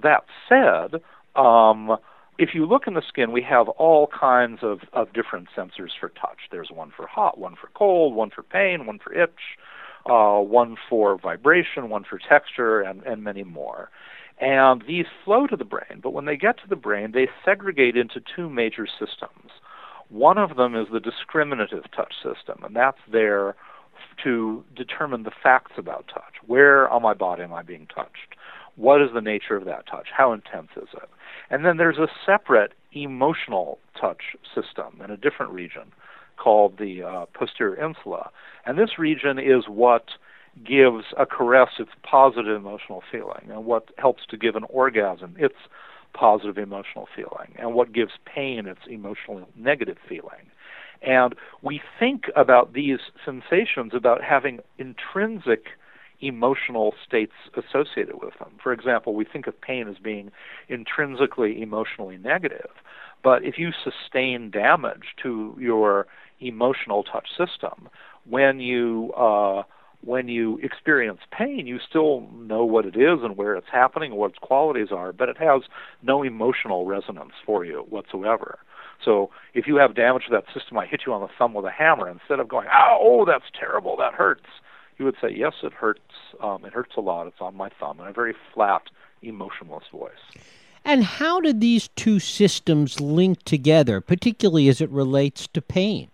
That 0.01 0.23
said, 0.47 1.01
um, 1.35 1.97
if 2.37 2.49
you 2.53 2.65
look 2.65 2.87
in 2.87 2.93
the 2.93 3.03
skin, 3.07 3.31
we 3.31 3.41
have 3.43 3.67
all 3.69 4.07
kinds 4.07 4.59
of, 4.63 4.79
of 4.93 5.13
different 5.13 5.47
sensors 5.55 5.91
for 5.99 6.09
touch. 6.09 6.39
There's 6.49 6.69
one 6.73 6.91
for 6.95 7.05
hot, 7.05 7.37
one 7.37 7.55
for 7.59 7.69
cold, 7.75 8.15
one 8.15 8.29
for 8.29 8.43
pain, 8.43 8.85
one 8.85 8.99
for 8.99 9.13
itch, 9.13 9.29
uh, 10.09 10.39
one 10.39 10.75
for 10.89 11.17
vibration, 11.17 11.89
one 11.89 12.03
for 12.03 12.17
texture, 12.17 12.81
and, 12.81 13.03
and 13.03 13.23
many 13.23 13.43
more. 13.43 13.89
And 14.41 14.83
these 14.87 15.05
flow 15.23 15.45
to 15.45 15.55
the 15.55 15.63
brain, 15.63 15.99
but 16.01 16.13
when 16.13 16.25
they 16.25 16.35
get 16.35 16.57
to 16.57 16.67
the 16.67 16.75
brain, 16.75 17.11
they 17.13 17.29
segregate 17.45 17.95
into 17.95 18.19
two 18.35 18.49
major 18.49 18.87
systems. 18.87 19.51
One 20.09 20.39
of 20.39 20.57
them 20.57 20.75
is 20.75 20.87
the 20.91 20.99
discriminative 20.99 21.83
touch 21.95 22.15
system, 22.15 22.63
and 22.63 22.75
that's 22.75 22.97
there 23.11 23.55
to 24.23 24.63
determine 24.75 25.23
the 25.23 25.31
facts 25.43 25.73
about 25.77 26.07
touch. 26.11 26.33
Where 26.45 26.89
on 26.89 27.03
my 27.03 27.13
body 27.13 27.43
am 27.43 27.53
I 27.53 27.61
being 27.61 27.87
touched? 27.93 28.35
What 28.75 29.01
is 29.01 29.09
the 29.13 29.21
nature 29.21 29.55
of 29.55 29.65
that 29.65 29.85
touch? 29.85 30.07
How 30.15 30.33
intense 30.33 30.69
is 30.75 30.89
it? 30.93 31.09
And 31.51 31.63
then 31.63 31.77
there's 31.77 31.97
a 31.97 32.07
separate 32.25 32.73
emotional 32.93 33.77
touch 33.99 34.35
system 34.55 35.01
in 35.03 35.11
a 35.11 35.17
different 35.17 35.51
region 35.51 35.91
called 36.37 36.79
the 36.79 37.03
uh, 37.03 37.25
posterior 37.33 37.75
insula. 37.75 38.31
And 38.65 38.77
this 38.77 38.97
region 38.97 39.37
is 39.37 39.65
what 39.67 40.05
gives 40.65 41.05
a 41.17 41.25
caress 41.25 41.69
its 41.79 41.91
positive 42.03 42.55
emotional 42.55 43.01
feeling, 43.11 43.49
and 43.49 43.65
what 43.65 43.89
helps 43.97 44.23
to 44.29 44.37
give 44.37 44.55
an 44.55 44.65
orgasm 44.69 45.35
its 45.37 45.55
positive 46.13 46.57
emotional 46.57 47.07
feeling, 47.15 47.55
and 47.57 47.73
what 47.73 47.93
gives 47.93 48.11
pain 48.25 48.67
its 48.67 48.81
emotional 48.87 49.47
negative 49.55 49.97
feeling. 50.07 50.51
And 51.01 51.33
we 51.61 51.81
think 51.99 52.25
about 52.35 52.73
these 52.73 52.99
sensations 53.25 53.93
about 53.95 54.23
having 54.23 54.59
intrinsic 54.77 55.65
emotional 56.19 56.93
states 57.05 57.33
associated 57.57 58.15
with 58.21 58.37
them. 58.39 58.51
For 58.61 58.71
example, 58.71 59.15
we 59.15 59.25
think 59.25 59.47
of 59.47 59.59
pain 59.59 59.87
as 59.87 59.97
being 59.97 60.31
intrinsically 60.69 61.61
emotionally 61.61 62.17
negative. 62.17 62.69
But 63.23 63.43
if 63.43 63.57
you 63.57 63.71
sustain 63.71 64.51
damage 64.51 65.15
to 65.23 65.55
your 65.59 66.07
emotional 66.39 67.03
touch 67.03 67.29
system, 67.29 67.89
when 68.29 68.59
you 68.59 69.11
uh, 69.13 69.63
when 70.03 70.27
you 70.27 70.57
experience 70.63 71.19
pain, 71.31 71.67
you 71.67 71.79
still 71.79 72.27
know 72.33 72.65
what 72.65 72.85
it 72.85 72.95
is 72.95 73.19
and 73.23 73.37
where 73.37 73.55
it's 73.55 73.69
happening, 73.71 74.11
and 74.11 74.19
what 74.19 74.31
its 74.31 74.39
qualities 74.39 74.91
are, 74.91 75.13
but 75.13 75.29
it 75.29 75.37
has 75.37 75.61
no 76.01 76.23
emotional 76.23 76.85
resonance 76.85 77.33
for 77.45 77.63
you 77.63 77.85
whatsoever. 77.89 78.59
So 79.03 79.29
if 79.53 79.67
you 79.67 79.77
have 79.77 79.95
damage 79.95 80.25
to 80.25 80.31
that 80.31 80.45
system, 80.53 80.77
I 80.77 80.85
hit 80.85 81.01
you 81.05 81.13
on 81.13 81.21
the 81.21 81.29
thumb 81.37 81.53
with 81.53 81.65
a 81.65 81.71
hammer, 81.71 82.09
instead 82.09 82.39
of 82.39 82.47
going, 82.47 82.67
oh, 82.71 83.25
that's 83.25 83.45
terrible, 83.59 83.95
that 83.97 84.13
hurts, 84.13 84.45
you 84.97 85.05
would 85.05 85.15
say, 85.21 85.33
yes, 85.35 85.53
it 85.63 85.73
hurts. 85.73 85.99
Um, 86.41 86.63
it 86.65 86.73
hurts 86.73 86.91
a 86.95 87.01
lot. 87.01 87.25
It's 87.27 87.41
on 87.41 87.55
my 87.55 87.69
thumb, 87.79 87.99
in 87.99 88.07
a 88.07 88.13
very 88.13 88.35
flat, 88.53 88.83
emotionless 89.23 89.83
voice. 89.91 90.11
And 90.85 91.03
how 91.03 91.41
did 91.41 91.61
these 91.61 91.89
two 91.89 92.19
systems 92.19 92.99
link 92.99 93.43
together, 93.43 94.01
particularly 94.01 94.67
as 94.67 94.81
it 94.81 94.89
relates 94.89 95.47
to 95.47 95.61
pain? 95.61 96.09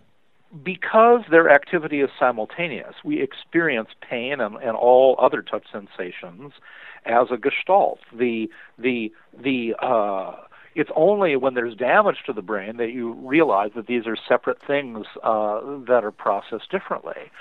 Because 0.63 1.21
their 1.29 1.49
activity 1.49 1.99
is 1.99 2.09
simultaneous, 2.17 2.95
we 3.03 3.21
experience 3.21 3.89
pain 4.07 4.39
and, 4.39 4.55
and 4.55 4.77
all 4.77 5.17
other 5.19 5.41
touch 5.41 5.65
sensations 5.71 6.53
as 7.05 7.27
a 7.31 7.37
gestalt. 7.37 7.99
The 8.17 8.49
the 8.77 9.11
the 9.37 9.75
uh, 9.81 10.35
it's 10.75 10.91
only 10.95 11.35
when 11.35 11.55
there's 11.55 11.75
damage 11.75 12.17
to 12.27 12.33
the 12.33 12.41
brain 12.41 12.77
that 12.77 12.91
you 12.91 13.13
realize 13.13 13.71
that 13.75 13.87
these 13.87 14.05
are 14.05 14.15
separate 14.15 14.59
things 14.65 15.07
uh, 15.23 15.59
that 15.87 16.01
are 16.03 16.11
processed 16.11 16.69
differently. 16.69 17.31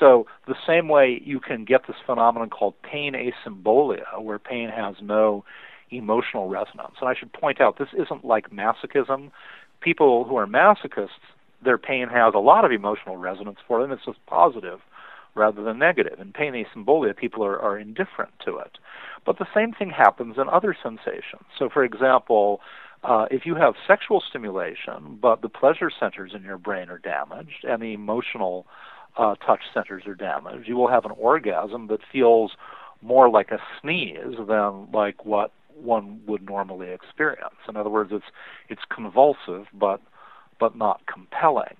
So 0.00 0.26
the 0.46 0.54
same 0.66 0.88
way 0.88 1.20
you 1.24 1.38
can 1.38 1.64
get 1.64 1.86
this 1.86 1.96
phenomenon 2.04 2.48
called 2.50 2.74
pain 2.82 3.12
asymbolia, 3.14 4.20
where 4.20 4.38
pain 4.38 4.70
has 4.70 4.96
no 5.02 5.44
emotional 5.90 6.48
resonance. 6.48 6.94
And 7.00 7.08
I 7.08 7.14
should 7.14 7.32
point 7.32 7.60
out 7.60 7.78
this 7.78 7.88
isn't 7.92 8.24
like 8.24 8.50
masochism. 8.50 9.30
People 9.80 10.24
who 10.24 10.36
are 10.36 10.46
masochists, 10.46 11.08
their 11.64 11.78
pain 11.78 12.08
has 12.08 12.34
a 12.34 12.38
lot 12.38 12.64
of 12.64 12.72
emotional 12.72 13.16
resonance 13.16 13.58
for 13.66 13.80
them. 13.80 13.92
It's 13.92 14.04
just 14.04 14.24
positive 14.26 14.80
rather 15.34 15.62
than 15.62 15.78
negative. 15.78 16.18
In 16.18 16.32
pain 16.32 16.52
asymbolia, 16.54 17.16
people 17.16 17.44
are, 17.44 17.58
are 17.60 17.78
indifferent 17.78 18.32
to 18.44 18.56
it. 18.56 18.78
But 19.24 19.38
the 19.38 19.46
same 19.54 19.72
thing 19.72 19.90
happens 19.90 20.36
in 20.38 20.48
other 20.48 20.74
sensations. 20.82 21.44
So, 21.58 21.68
for 21.68 21.84
example, 21.84 22.60
uh, 23.04 23.26
if 23.30 23.44
you 23.44 23.54
have 23.54 23.74
sexual 23.86 24.22
stimulation, 24.26 25.18
but 25.20 25.42
the 25.42 25.48
pleasure 25.48 25.90
centers 26.00 26.32
in 26.34 26.42
your 26.42 26.58
brain 26.58 26.88
are 26.88 26.98
damaged 26.98 27.64
and 27.64 27.82
the 27.82 27.92
emotional 27.92 28.66
uh, 29.16 29.34
touch 29.36 29.60
centers 29.72 30.04
are 30.06 30.14
damaged, 30.14 30.68
you 30.68 30.76
will 30.76 30.88
have 30.88 31.04
an 31.04 31.12
orgasm 31.12 31.86
that 31.88 32.00
feels 32.10 32.52
more 33.02 33.28
like 33.28 33.50
a 33.50 33.58
sneeze 33.80 34.36
than 34.48 34.88
like 34.92 35.24
what 35.24 35.52
one 35.74 36.20
would 36.26 36.46
normally 36.46 36.90
experience. 36.90 37.54
In 37.68 37.76
other 37.76 37.90
words, 37.90 38.10
it's 38.12 38.24
it's 38.68 38.82
convulsive, 38.94 39.66
but 39.74 40.00
but 40.58 40.76
not 40.76 41.00
compelling. 41.06 41.76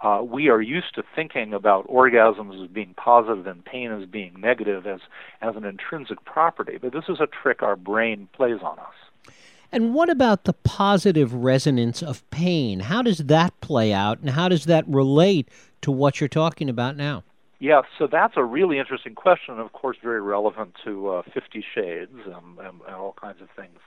Uh, 0.00 0.22
we 0.22 0.48
are 0.48 0.60
used 0.60 0.94
to 0.94 1.02
thinking 1.14 1.54
about 1.54 1.88
orgasms 1.88 2.62
as 2.62 2.70
being 2.70 2.94
positive 2.96 3.46
and 3.46 3.64
pain 3.64 3.90
as 3.90 4.06
being 4.06 4.38
negative 4.38 4.86
as 4.86 5.00
as 5.40 5.56
an 5.56 5.64
intrinsic 5.64 6.22
property, 6.24 6.78
but 6.80 6.92
this 6.92 7.04
is 7.08 7.18
a 7.20 7.26
trick 7.26 7.62
our 7.62 7.76
brain 7.76 8.28
plays 8.34 8.60
on 8.62 8.78
us. 8.78 9.32
And 9.72 9.94
what 9.94 10.10
about 10.10 10.44
the 10.44 10.52
positive 10.52 11.32
resonance 11.32 12.02
of 12.02 12.28
pain? 12.30 12.80
How 12.80 13.02
does 13.02 13.18
that 13.18 13.58
play 13.60 13.92
out, 13.92 14.20
and 14.20 14.30
how 14.30 14.48
does 14.48 14.66
that 14.66 14.86
relate 14.86 15.48
to 15.80 15.90
what 15.90 16.20
you're 16.20 16.28
talking 16.28 16.68
about 16.68 16.96
now? 16.96 17.24
Yeah, 17.58 17.82
so 17.98 18.06
that's 18.06 18.34
a 18.36 18.44
really 18.44 18.78
interesting 18.78 19.14
question, 19.14 19.54
and 19.54 19.62
of 19.62 19.72
course, 19.72 19.96
very 20.02 20.20
relevant 20.20 20.74
to 20.84 21.08
uh, 21.08 21.22
Fifty 21.32 21.64
Shades 21.74 22.12
and, 22.26 22.58
and, 22.58 22.80
and, 22.86 22.94
all 22.94 23.16
kinds 23.18 23.40
of 23.40 23.48
things 23.56 23.78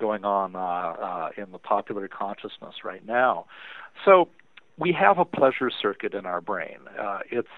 going 0.00 0.24
on 0.24 0.56
uh, 0.56 0.58
uh, 0.58 1.28
in 1.36 1.52
the 1.52 1.58
popular 1.58 2.08
consciousness 2.08 2.74
right 2.84 3.06
now. 3.06 3.44
So, 4.04 4.28
we 4.78 4.96
have 4.98 5.18
a 5.18 5.26
pleasure 5.26 5.70
circuit 5.70 6.14
in 6.14 6.24
our 6.24 6.40
brain. 6.40 6.78
Uh, 6.98 7.18
it's 7.30 7.48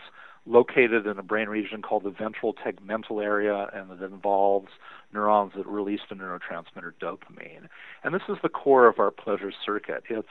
located 0.45 1.07
in 1.07 1.19
a 1.19 1.23
brain 1.23 1.49
region 1.49 1.81
called 1.81 2.03
the 2.03 2.11
ventral 2.11 2.53
tegmental 2.53 3.23
area, 3.23 3.69
and 3.73 3.93
it 3.93 4.03
involves 4.03 4.69
neurons 5.13 5.53
that 5.57 5.67
release 5.67 6.01
the 6.09 6.17
neurotransmitter 6.17 6.93
dopamine. 7.01 7.69
And 8.03 8.13
this 8.13 8.23
is 8.29 8.39
the 8.43 8.49
core 8.49 8.89
of 8.89 8.99
our 8.99 9.13
pleasure 9.13 9.53
circuit. 9.65 10.03
It's 10.11 10.27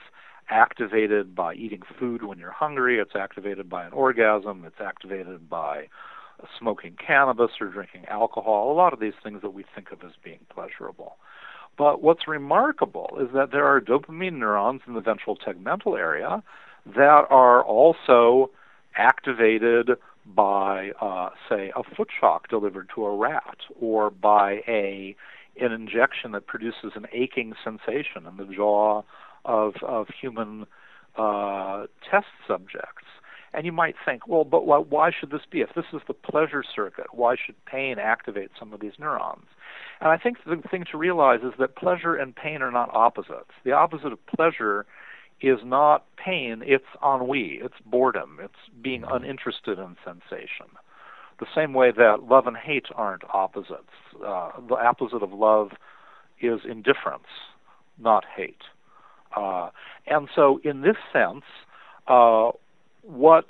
activated 0.50 1.34
by 1.34 1.54
eating 1.54 1.80
food 1.98 2.24
when 2.24 2.38
you're 2.38 2.50
hungry, 2.50 2.98
it's 2.98 3.16
activated 3.16 3.70
by 3.70 3.86
an 3.86 3.92
orgasm, 3.94 4.64
it's 4.66 4.80
activated 4.80 5.48
by 5.48 5.88
smoking 6.58 6.96
cannabis 7.04 7.52
or 7.60 7.68
drinking 7.68 8.04
alcohol, 8.06 8.72
a 8.72 8.74
lot 8.74 8.92
of 8.92 9.00
these 9.00 9.12
things 9.22 9.40
that 9.42 9.54
we 9.54 9.64
think 9.74 9.92
of 9.92 10.02
as 10.02 10.12
being 10.22 10.40
pleasurable. 10.52 11.16
But 11.76 12.02
what's 12.02 12.28
remarkable 12.28 13.18
is 13.20 13.28
that 13.34 13.50
there 13.50 13.66
are 13.66 13.80
dopamine 13.80 14.38
neurons 14.38 14.82
in 14.86 14.94
the 14.94 15.00
ventral 15.00 15.36
tegmental 15.36 15.98
area 15.98 16.42
that 16.86 17.26
are 17.30 17.62
also 17.62 18.50
activated 18.96 19.90
by, 20.26 20.90
uh, 21.00 21.30
say, 21.48 21.72
a 21.74 21.82
foot 21.96 22.08
shock 22.20 22.48
delivered 22.48 22.88
to 22.94 23.04
a 23.04 23.16
rat, 23.16 23.58
or 23.80 24.10
by 24.10 24.62
a 24.68 25.16
an 25.60 25.70
injection 25.70 26.32
that 26.32 26.46
produces 26.46 26.92
an 26.94 27.06
aching 27.12 27.52
sensation 27.62 28.26
in 28.26 28.36
the 28.36 28.54
jaw 28.54 29.02
of 29.44 29.74
of 29.82 30.08
human 30.20 30.66
uh, 31.16 31.86
test 32.10 32.26
subjects. 32.46 33.04
And 33.54 33.66
you 33.66 33.72
might 33.72 33.96
think, 34.04 34.26
well, 34.26 34.44
but 34.44 34.66
why, 34.66 34.78
why 34.78 35.10
should 35.10 35.30
this 35.30 35.42
be? 35.50 35.60
If 35.60 35.74
this 35.74 35.84
is 35.92 36.00
the 36.06 36.14
pleasure 36.14 36.62
circuit, 36.62 37.08
why 37.12 37.36
should 37.36 37.62
pain 37.66 37.98
activate 37.98 38.50
some 38.58 38.72
of 38.72 38.80
these 38.80 38.92
neurons? 38.98 39.46
And 40.00 40.10
I 40.10 40.16
think 40.16 40.38
the 40.46 40.56
thing 40.70 40.84
to 40.90 40.98
realize 40.98 41.40
is 41.42 41.52
that 41.58 41.76
pleasure 41.76 42.14
and 42.14 42.34
pain 42.34 42.62
are 42.62 42.70
not 42.70 42.90
opposites. 42.94 43.50
The 43.64 43.72
opposite 43.72 44.12
of 44.12 44.26
pleasure 44.26 44.86
is 45.42 45.58
not 45.64 46.04
pain, 46.16 46.62
it's 46.64 46.84
ennui, 47.04 47.58
it's 47.62 47.74
boredom, 47.84 48.38
it's 48.40 48.54
being 48.80 49.04
uninterested 49.06 49.78
in 49.78 49.96
sensation. 50.04 50.66
The 51.40 51.46
same 51.54 51.74
way 51.74 51.90
that 51.90 52.22
love 52.22 52.46
and 52.46 52.56
hate 52.56 52.86
aren't 52.94 53.24
opposites. 53.32 53.90
Uh, 54.24 54.50
the 54.68 54.76
opposite 54.76 55.22
of 55.22 55.32
love 55.32 55.70
is 56.40 56.60
indifference, 56.68 57.26
not 57.98 58.24
hate. 58.36 58.62
Uh, 59.36 59.70
and 60.06 60.28
so, 60.34 60.60
in 60.62 60.82
this 60.82 60.96
sense, 61.12 61.42
uh, 62.06 62.50
what 63.02 63.46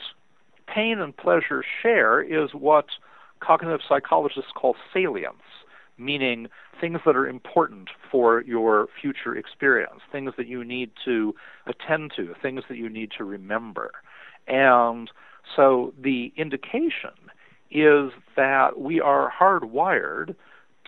pain 0.67 0.99
and 0.99 1.17
pleasure 1.17 1.65
share 1.83 2.21
is 2.23 2.51
what 2.53 2.87
cognitive 3.41 3.81
psychologists 3.89 4.51
call 4.55 4.77
salience 4.93 5.43
meaning 5.99 6.49
things 6.81 7.01
that 7.07 7.17
are 7.17 7.29
important 7.29 7.89
for 8.11 8.43
your 8.43 8.89
future 9.01 9.37
experience, 9.37 10.01
things 10.11 10.33
that 10.37 10.47
you 10.47 10.65
need 10.65 10.91
to 11.05 11.35
attend 11.67 12.13
to, 12.17 12.35
things 12.43 12.63
that 12.69 12.77
you 12.77 12.89
need 12.89 13.11
to 13.17 13.25
remember. 13.25 13.93
And 14.49 15.11
so 15.55 15.95
the 16.01 16.33
indication 16.37 17.15
is 17.71 18.11
that 18.37 18.79
we 18.79 19.01
are 19.01 19.33
hardwired 19.33 20.35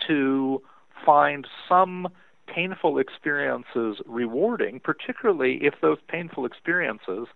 to 0.07 0.63
find 1.05 1.47
some 1.69 2.09
painful 2.47 2.99
experiences 2.99 3.97
rewarding, 4.07 4.81
particularly 4.81 5.61
if 5.63 5.75
those 5.81 5.99
painful 6.09 6.45
experiences 6.45 7.27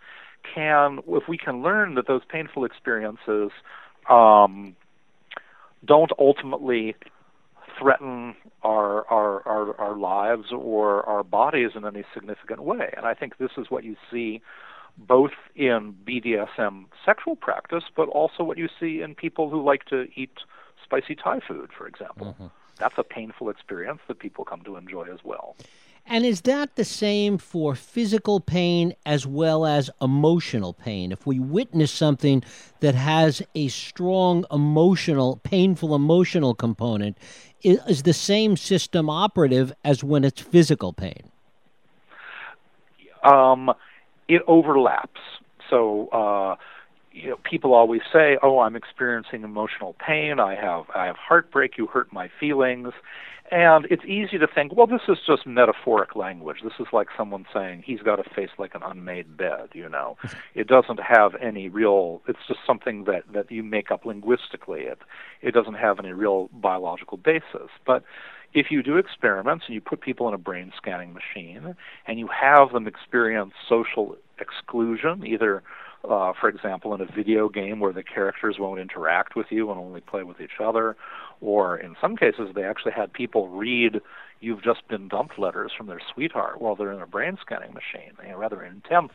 can, 0.42 1.00
if 1.09 1.28
we 1.28 1.38
can 1.38 1.62
learn 1.62 1.95
that 1.95 2.07
those 2.07 2.23
painful 2.28 2.64
experiences 2.64 3.50
um, 4.09 4.76
don't 5.85 6.12
ultimately 6.18 6.97
threaten 7.78 8.35
our, 8.62 9.07
our, 9.07 9.47
our, 9.47 9.80
our 9.80 9.97
lives 9.97 10.52
or 10.52 11.04
our 11.04 11.23
bodies 11.23 11.71
in 11.75 11.87
any 11.87 12.04
significant 12.12 12.62
way. 12.62 12.92
And 12.97 13.07
I 13.07 13.14
think 13.14 13.38
this 13.38 13.52
is 13.57 13.71
what 13.71 13.85
you 13.85 13.97
see 14.11 14.42
both 14.97 15.30
in 15.54 15.95
BDSM 16.04 16.87
sexual 17.04 17.37
practice, 17.37 17.85
but 17.95 18.09
also 18.09 18.42
what 18.42 18.59
you 18.59 18.68
see 18.80 19.00
in 19.00 19.14
people 19.14 19.49
who 19.49 19.62
like 19.62 19.85
to 19.87 20.09
eat 20.16 20.38
spicy 20.83 21.14
Thai 21.14 21.40
food, 21.47 21.71
for 21.76 21.87
example. 21.87 22.28
Mm-hmm. 22.28 22.47
That's 22.78 22.95
a 22.99 23.04
painful 23.04 23.50
experience 23.50 24.00
that 24.09 24.18
people 24.18 24.45
come 24.45 24.62
to 24.62 24.76
enjoy 24.76 25.04
as 25.12 25.21
well. 25.25 25.57
And 26.10 26.24
is 26.24 26.40
that 26.42 26.76
the 26.76 26.86
same 26.86 27.36
for 27.36 27.74
physical 27.74 28.40
pain 28.40 28.94
as 29.04 29.26
well 29.26 29.66
as 29.66 29.90
emotional 30.00 30.72
pain? 30.72 31.12
If 31.12 31.26
we 31.26 31.38
witness 31.38 31.92
something 31.92 32.42
that 32.80 32.94
has 32.94 33.42
a 33.54 33.68
strong 33.68 34.46
emotional, 34.50 35.38
painful 35.42 35.94
emotional 35.94 36.54
component, 36.54 37.18
is 37.62 38.04
the 38.04 38.14
same 38.14 38.56
system 38.56 39.10
operative 39.10 39.74
as 39.84 40.02
when 40.02 40.24
it's 40.24 40.40
physical 40.40 40.94
pain? 40.94 41.30
Um, 43.22 43.74
it 44.28 44.40
overlaps. 44.46 45.20
So, 45.68 46.08
uh, 46.08 46.56
you 47.12 47.30
know, 47.30 47.36
people 47.42 47.74
always 47.74 48.00
say, 48.10 48.38
"Oh, 48.42 48.60
I'm 48.60 48.76
experiencing 48.76 49.42
emotional 49.42 49.94
pain. 49.98 50.40
I 50.40 50.54
have 50.54 50.86
I 50.94 51.06
have 51.06 51.16
heartbreak. 51.16 51.76
You 51.76 51.86
hurt 51.86 52.10
my 52.12 52.28
feelings." 52.40 52.94
And 53.50 53.86
it's 53.90 54.04
easy 54.04 54.36
to 54.38 54.46
think, 54.46 54.76
well, 54.76 54.86
this 54.86 55.00
is 55.08 55.16
just 55.26 55.46
metaphoric 55.46 56.14
language. 56.14 56.58
This 56.62 56.74
is 56.78 56.86
like 56.92 57.08
someone 57.16 57.46
saying 57.52 57.82
he's 57.86 58.00
got 58.00 58.20
a 58.20 58.28
face 58.34 58.50
like 58.58 58.74
an 58.74 58.82
unmade 58.82 59.36
bed. 59.36 59.70
You 59.72 59.88
know, 59.88 60.16
it 60.54 60.66
doesn't 60.66 61.00
have 61.00 61.34
any 61.36 61.68
real. 61.68 62.20
It's 62.28 62.46
just 62.46 62.60
something 62.66 63.04
that 63.04 63.24
that 63.32 63.50
you 63.50 63.62
make 63.62 63.90
up 63.90 64.04
linguistically. 64.04 64.82
It 64.82 64.98
it 65.40 65.54
doesn't 65.54 65.74
have 65.74 65.98
any 65.98 66.12
real 66.12 66.48
biological 66.52 67.16
basis. 67.16 67.70
But 67.86 68.02
if 68.54 68.70
you 68.70 68.82
do 68.82 68.96
experiments 68.96 69.64
and 69.66 69.74
you 69.74 69.80
put 69.80 70.00
people 70.00 70.28
in 70.28 70.34
a 70.34 70.38
brain 70.38 70.72
scanning 70.76 71.14
machine 71.14 71.74
and 72.06 72.18
you 72.18 72.28
have 72.28 72.72
them 72.72 72.86
experience 72.86 73.52
social 73.68 74.16
exclusion, 74.38 75.26
either 75.26 75.62
uh, 76.04 76.32
for 76.38 76.48
example, 76.48 76.94
in 76.94 77.00
a 77.00 77.06
video 77.06 77.48
game 77.48 77.80
where 77.80 77.92
the 77.92 78.02
characters 78.02 78.56
won't 78.58 78.80
interact 78.80 79.34
with 79.34 79.46
you 79.50 79.70
and 79.70 79.78
only 79.78 80.00
play 80.00 80.22
with 80.22 80.40
each 80.40 80.60
other, 80.62 80.96
or 81.40 81.76
in 81.76 81.96
some 82.00 82.16
cases, 82.16 82.50
they 82.54 82.64
actually 82.64 82.92
had 82.92 83.12
people 83.12 83.48
read 83.48 84.00
"You've 84.40 84.62
just 84.62 84.86
been 84.88 85.08
dumped" 85.08 85.38
letters 85.38 85.72
from 85.76 85.86
their 85.86 86.00
sweetheart 86.12 86.60
while 86.60 86.76
they're 86.76 86.92
in 86.92 87.02
a 87.02 87.06
brain 87.06 87.36
scanning 87.40 87.74
machine. 87.74 88.12
A 88.24 88.36
rather 88.36 88.62
intense 88.62 89.12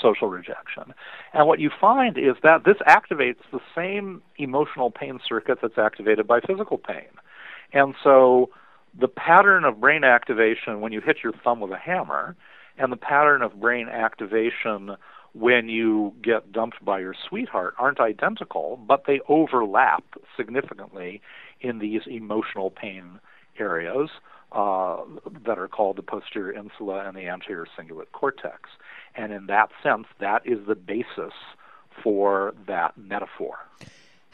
social 0.00 0.28
rejection. 0.28 0.94
And 1.32 1.46
what 1.46 1.60
you 1.60 1.70
find 1.80 2.18
is 2.18 2.34
that 2.42 2.64
this 2.64 2.78
activates 2.86 3.42
the 3.52 3.60
same 3.74 4.22
emotional 4.36 4.90
pain 4.90 5.20
circuit 5.26 5.58
that's 5.62 5.78
activated 5.78 6.26
by 6.26 6.40
physical 6.40 6.78
pain. 6.78 7.08
And 7.72 7.94
so 8.02 8.50
the 8.98 9.08
pattern 9.08 9.64
of 9.64 9.80
brain 9.80 10.04
activation 10.04 10.80
when 10.80 10.92
you 10.92 11.00
hit 11.00 11.18
your 11.22 11.32
thumb 11.44 11.60
with 11.60 11.70
a 11.70 11.78
hammer 11.78 12.36
and 12.78 12.92
the 12.92 12.96
pattern 12.96 13.42
of 13.42 13.60
brain 13.60 13.88
activation 13.88 14.96
when 15.38 15.68
you 15.68 16.14
get 16.22 16.50
dumped 16.50 16.82
by 16.84 16.98
your 16.98 17.14
sweetheart 17.28 17.74
aren't 17.78 18.00
identical, 18.00 18.78
but 18.86 19.04
they 19.06 19.20
overlap 19.28 20.02
significantly 20.36 21.20
in 21.60 21.78
these 21.78 22.02
emotional 22.06 22.70
pain 22.70 23.20
areas 23.58 24.08
uh, 24.52 25.02
that 25.44 25.58
are 25.58 25.68
called 25.68 25.96
the 25.96 26.02
posterior 26.02 26.52
insula 26.52 27.06
and 27.06 27.16
the 27.16 27.26
anterior 27.28 27.66
cingulate 27.78 28.10
cortex. 28.12 28.70
And 29.14 29.32
in 29.32 29.46
that 29.46 29.70
sense, 29.82 30.06
that 30.20 30.46
is 30.46 30.66
the 30.66 30.74
basis 30.74 31.34
for 32.02 32.54
that 32.66 32.96
metaphor. 32.96 33.58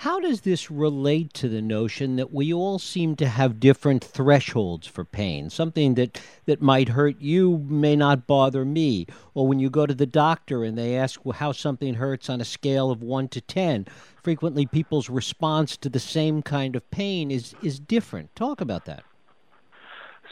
How 0.02 0.18
does 0.18 0.40
this 0.40 0.68
relate 0.68 1.32
to 1.34 1.48
the 1.48 1.62
notion 1.62 2.16
that 2.16 2.34
we 2.34 2.52
all 2.52 2.80
seem 2.80 3.14
to 3.14 3.28
have 3.28 3.60
different 3.60 4.02
thresholds 4.02 4.88
for 4.88 5.04
pain? 5.04 5.48
Something 5.48 5.94
that, 5.94 6.20
that 6.46 6.60
might 6.60 6.88
hurt 6.88 7.20
you 7.20 7.58
may 7.68 7.94
not 7.94 8.26
bother 8.26 8.64
me. 8.64 9.06
Or 9.34 9.46
when 9.46 9.60
you 9.60 9.70
go 9.70 9.86
to 9.86 9.94
the 9.94 10.04
doctor 10.04 10.64
and 10.64 10.76
they 10.76 10.96
ask 10.96 11.20
how 11.34 11.52
something 11.52 11.94
hurts 11.94 12.28
on 12.28 12.40
a 12.40 12.44
scale 12.44 12.90
of 12.90 13.00
1 13.00 13.28
to 13.28 13.40
10, 13.40 13.86
frequently 14.20 14.66
people's 14.66 15.08
response 15.08 15.76
to 15.76 15.88
the 15.88 16.00
same 16.00 16.42
kind 16.42 16.74
of 16.74 16.90
pain 16.90 17.30
is, 17.30 17.54
is 17.62 17.78
different. 17.78 18.34
Talk 18.34 18.60
about 18.60 18.86
that. 18.86 19.04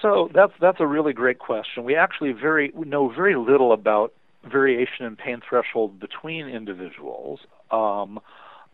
So 0.02 0.30
that's 0.34 0.54
that's 0.60 0.80
a 0.80 0.86
really 0.86 1.12
great 1.12 1.38
question. 1.38 1.84
We 1.84 1.94
actually 1.94 2.32
very 2.32 2.72
know 2.74 3.08
very 3.08 3.36
little 3.36 3.72
about 3.72 4.14
variation 4.50 5.06
in 5.06 5.14
pain 5.14 5.40
threshold 5.48 6.00
between 6.00 6.48
individuals. 6.48 7.38
Um, 7.70 8.18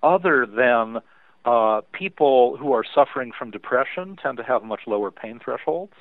other 0.06 0.46
than 0.46 0.98
uh, 1.44 1.80
people 1.92 2.56
who 2.56 2.72
are 2.72 2.84
suffering 2.94 3.32
from 3.36 3.50
depression 3.50 4.16
tend 4.22 4.36
to 4.36 4.44
have 4.44 4.62
much 4.62 4.80
lower 4.86 5.10
pain 5.10 5.40
thresholds. 5.42 5.94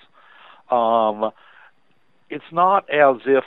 Um, 0.70 1.32
it's 2.30 2.52
not 2.52 2.90
as 2.90 3.18
if 3.26 3.44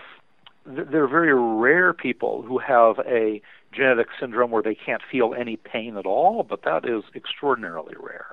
th- 0.65 0.89
there 0.91 1.05
are 1.05 1.09
very 1.09 1.35
rare 1.35 1.93
people 1.93 2.43
who 2.43 2.59
have 2.59 2.99
a 3.07 3.41
genetic 3.73 4.09
syndrome 4.21 4.51
where 4.51 4.63
they 4.63 4.75
can't 4.75 5.03
feel 5.11 5.35
any 5.39 5.57
pain 5.57 5.97
at 5.97 6.07
all, 6.07 6.43
but 6.49 6.63
that 6.63 6.85
is 6.85 7.03
extraordinarily 7.15 7.95
rare. 8.01 8.27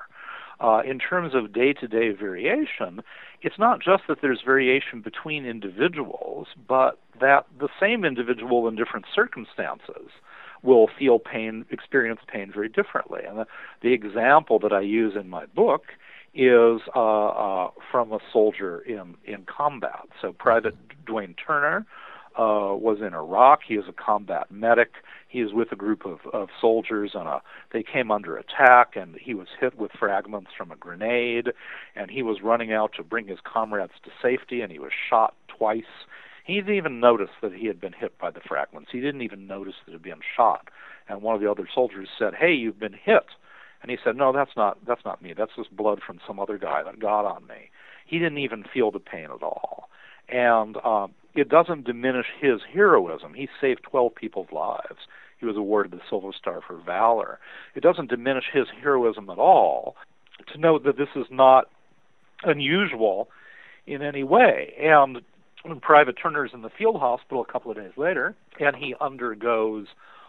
Uh, 0.58 0.80
in 0.86 0.98
terms 0.98 1.34
of 1.34 1.52
day 1.52 1.72
to 1.74 1.86
day 1.86 2.10
variation, 2.12 3.02
it's 3.42 3.58
not 3.58 3.80
just 3.80 4.04
that 4.08 4.18
there's 4.22 4.40
variation 4.44 5.02
between 5.02 5.44
individuals, 5.44 6.46
but 6.66 6.98
that 7.20 7.46
the 7.58 7.68
same 7.78 8.04
individual 8.04 8.66
in 8.66 8.74
different 8.74 9.04
circumstances 9.14 10.08
will 10.62 10.88
feel 10.98 11.18
pain, 11.18 11.64
experience 11.70 12.20
pain 12.26 12.50
very 12.52 12.68
differently. 12.68 13.20
And 13.28 13.38
the, 13.38 13.46
the 13.82 13.92
example 13.92 14.58
that 14.60 14.72
I 14.72 14.80
use 14.80 15.14
in 15.18 15.28
my 15.28 15.46
book 15.46 15.84
is 16.34 16.80
uh, 16.94 17.26
uh, 17.26 17.70
from 17.90 18.12
a 18.12 18.18
soldier 18.32 18.80
in, 18.80 19.16
in 19.24 19.44
combat. 19.46 20.06
So 20.20 20.32
Private 20.32 20.76
Dwayne 21.06 21.34
Turner 21.44 21.86
uh, 22.38 22.76
was 22.76 22.98
in 23.00 23.14
Iraq. 23.14 23.60
He 23.66 23.74
is 23.74 23.84
a 23.88 23.92
combat 23.92 24.50
medic. 24.50 24.92
He 25.28 25.40
is 25.40 25.52
with 25.52 25.72
a 25.72 25.76
group 25.76 26.04
of, 26.04 26.18
of 26.32 26.48
soldiers, 26.60 27.12
and 27.14 27.26
a, 27.26 27.42
they 27.72 27.82
came 27.82 28.10
under 28.10 28.36
attack, 28.36 28.96
and 28.96 29.16
he 29.20 29.34
was 29.34 29.48
hit 29.58 29.76
with 29.78 29.90
fragments 29.98 30.50
from 30.56 30.70
a 30.70 30.76
grenade, 30.76 31.52
and 31.94 32.10
he 32.10 32.22
was 32.22 32.42
running 32.42 32.72
out 32.72 32.92
to 32.96 33.02
bring 33.02 33.26
his 33.26 33.38
comrades 33.42 33.92
to 34.04 34.10
safety, 34.22 34.60
and 34.60 34.70
he 34.70 34.78
was 34.78 34.92
shot 35.08 35.34
twice 35.48 35.84
he 36.46 36.54
didn't 36.54 36.76
even 36.76 37.00
notice 37.00 37.30
that 37.42 37.52
he 37.52 37.66
had 37.66 37.80
been 37.80 37.92
hit 37.92 38.16
by 38.18 38.30
the 38.30 38.40
fragments. 38.40 38.90
He 38.92 39.00
didn't 39.00 39.22
even 39.22 39.48
notice 39.48 39.74
that 39.84 39.90
he 39.90 39.94
had 39.94 40.02
been 40.02 40.20
shot. 40.36 40.68
And 41.08 41.20
one 41.20 41.34
of 41.34 41.40
the 41.40 41.50
other 41.50 41.68
soldiers 41.72 42.08
said, 42.16 42.34
"Hey, 42.36 42.52
you've 42.52 42.78
been 42.78 42.92
hit." 42.92 43.26
And 43.82 43.90
he 43.90 43.98
said, 44.02 44.16
"No, 44.16 44.32
that's 44.32 44.56
not 44.56 44.84
that's 44.86 45.04
not 45.04 45.20
me. 45.20 45.32
That's 45.32 45.56
just 45.56 45.76
blood 45.76 46.00
from 46.06 46.20
some 46.24 46.38
other 46.38 46.56
guy 46.56 46.84
that 46.84 47.00
got 47.00 47.24
on 47.24 47.46
me." 47.48 47.70
He 48.06 48.20
didn't 48.20 48.38
even 48.38 48.62
feel 48.62 48.92
the 48.92 49.00
pain 49.00 49.24
at 49.24 49.42
all. 49.42 49.88
And 50.28 50.76
um, 50.78 51.14
it 51.34 51.48
doesn't 51.48 51.84
diminish 51.84 52.26
his 52.40 52.60
heroism. 52.72 53.34
He 53.34 53.48
saved 53.60 53.82
12 53.82 54.14
people's 54.14 54.52
lives. 54.52 55.06
He 55.38 55.46
was 55.46 55.56
awarded 55.56 55.92
the 55.92 56.00
Silver 56.08 56.32
Star 56.32 56.60
for 56.66 56.76
valor. 56.76 57.40
It 57.74 57.82
doesn't 57.82 58.08
diminish 58.08 58.44
his 58.52 58.68
heroism 58.80 59.28
at 59.30 59.38
all 59.38 59.96
to 60.52 60.58
note 60.58 60.84
that 60.84 60.96
this 60.96 61.08
is 61.16 61.26
not 61.30 61.68
unusual 62.44 63.28
in 63.86 64.02
any 64.02 64.24
way. 64.24 64.74
And 64.80 65.22
when 65.68 65.80
Private 65.80 66.16
Turner's 66.22 66.50
in 66.54 66.62
the 66.62 66.70
field 66.70 66.96
hospital 66.96 67.44
a 67.46 67.52
couple 67.52 67.70
of 67.70 67.76
days 67.76 67.92
later, 67.96 68.34
and 68.60 68.76
he 68.76 68.94
undergoes 69.00 69.86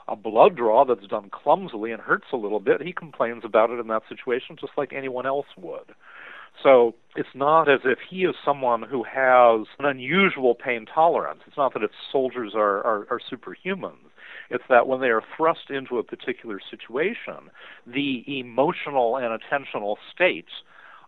a 0.07 0.15
blood 0.15 0.55
draw 0.55 0.85
that's 0.85 1.07
done 1.07 1.29
clumsily 1.29 1.91
and 1.91 2.01
hurts 2.01 2.27
a 2.31 2.37
little 2.37 2.59
bit, 2.59 2.81
he 2.81 2.93
complains 2.93 3.43
about 3.43 3.69
it 3.69 3.79
in 3.79 3.87
that 3.87 4.03
situation 4.07 4.55
just 4.59 4.73
like 4.77 4.93
anyone 4.93 5.25
else 5.25 5.47
would. 5.57 5.93
So 6.63 6.95
it's 7.15 7.29
not 7.35 7.69
as 7.69 7.81
if 7.85 7.99
he 8.09 8.23
is 8.23 8.33
someone 8.43 8.81
who 8.81 9.03
has 9.03 9.67
an 9.77 9.85
unusual 9.85 10.55
pain 10.55 10.85
tolerance. 10.91 11.41
It's 11.45 11.57
not 11.57 11.73
that 11.73 11.83
its 11.83 11.93
soldiers 12.11 12.53
are, 12.55 12.77
are, 12.77 13.07
are 13.11 13.19
superhumans. 13.31 14.09
It's 14.49 14.63
that 14.69 14.87
when 14.87 15.01
they 15.01 15.07
are 15.07 15.21
thrust 15.35 15.69
into 15.69 15.97
a 15.97 16.03
particular 16.03 16.59
situation, 16.71 17.51
the 17.85 18.23
emotional 18.39 19.17
and 19.17 19.39
attentional 19.39 19.97
state 20.13 20.47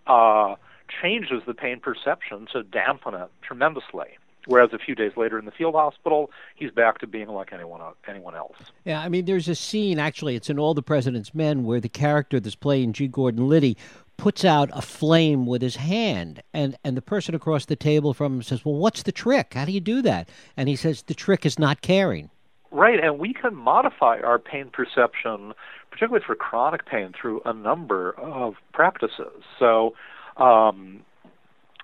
uh, 0.06 0.56
changes 1.02 1.44
the 1.46 1.54
pain 1.54 1.80
perception 1.80 2.48
to 2.54 2.64
dampen 2.64 3.14
it 3.14 3.30
tremendously. 3.42 4.18
Whereas 4.46 4.74
a 4.74 4.80
few 4.80 4.96
days 4.96 5.12
later 5.16 5.38
in 5.38 5.46
the 5.46 5.52
field 5.52 5.76
hospital, 5.76 6.32
he's 6.56 6.72
back 6.72 7.00
to 7.00 7.08
being 7.08 7.28
like 7.28 7.54
anyone 7.54 7.82
anyone 8.08 8.36
else. 8.36 8.56
Yeah, 8.84 9.02
I 9.02 9.10
mean, 9.10 9.26
there's 9.26 9.48
a 9.48 9.56
scene 9.56 10.00
actually. 10.00 10.36
It's 10.36 10.50
in 10.50 10.58
All 10.58 10.74
the 10.74 10.82
President's 10.82 11.36
Men 11.36 11.66
where 11.66 11.80
the 11.80 11.90
character 11.90 12.40
that's 12.40 12.56
playing 12.56 12.94
G. 12.94 13.08
Gordon 13.08 13.48
Liddy 13.48 13.78
puts 14.18 14.44
out 14.44 14.70
a 14.74 14.82
flame 14.82 15.46
with 15.46 15.62
his 15.62 15.76
hand, 15.76 16.42
and 16.54 16.76
and 16.84 16.98
the 16.98 17.02
person 17.02 17.36
across 17.36 17.66
the 17.66 17.76
table 17.76 18.14
from 18.14 18.36
him 18.36 18.42
says, 18.42 18.66
"Well, 18.66 18.76
what's 18.76 19.04
the 19.04 19.12
trick? 19.12 19.54
How 19.54 19.66
do 19.66 19.72
you 19.72 19.82
do 19.82 20.02
that?" 20.02 20.30
And 20.58 20.68
he 20.68 20.76
says, 20.76 21.04
"The 21.04 21.14
trick 21.14 21.46
is 21.46 21.60
not 21.60 21.82
caring." 21.82 22.30
Right, 22.72 23.00
and 23.04 23.20
we 23.20 23.34
can 23.34 23.56
modify 23.56 24.20
our 24.20 24.38
pain 24.38 24.70
perception, 24.72 25.54
particularly 25.90 26.24
for 26.26 26.36
chronic 26.36 26.86
pain, 26.86 27.14
through 27.20 27.42
a 27.46 27.54
number 27.54 28.12
of 28.12 28.56
practices. 28.74 29.44
So 29.58 29.96
um, 30.40 31.02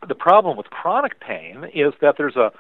the 0.08 0.16
problem 0.16 0.58
with 0.58 0.68
chronic 0.68 1.20
pain 1.20 1.66
is 1.74 1.94
that 2.02 2.16
there's 2.18 2.36
a 2.36 2.52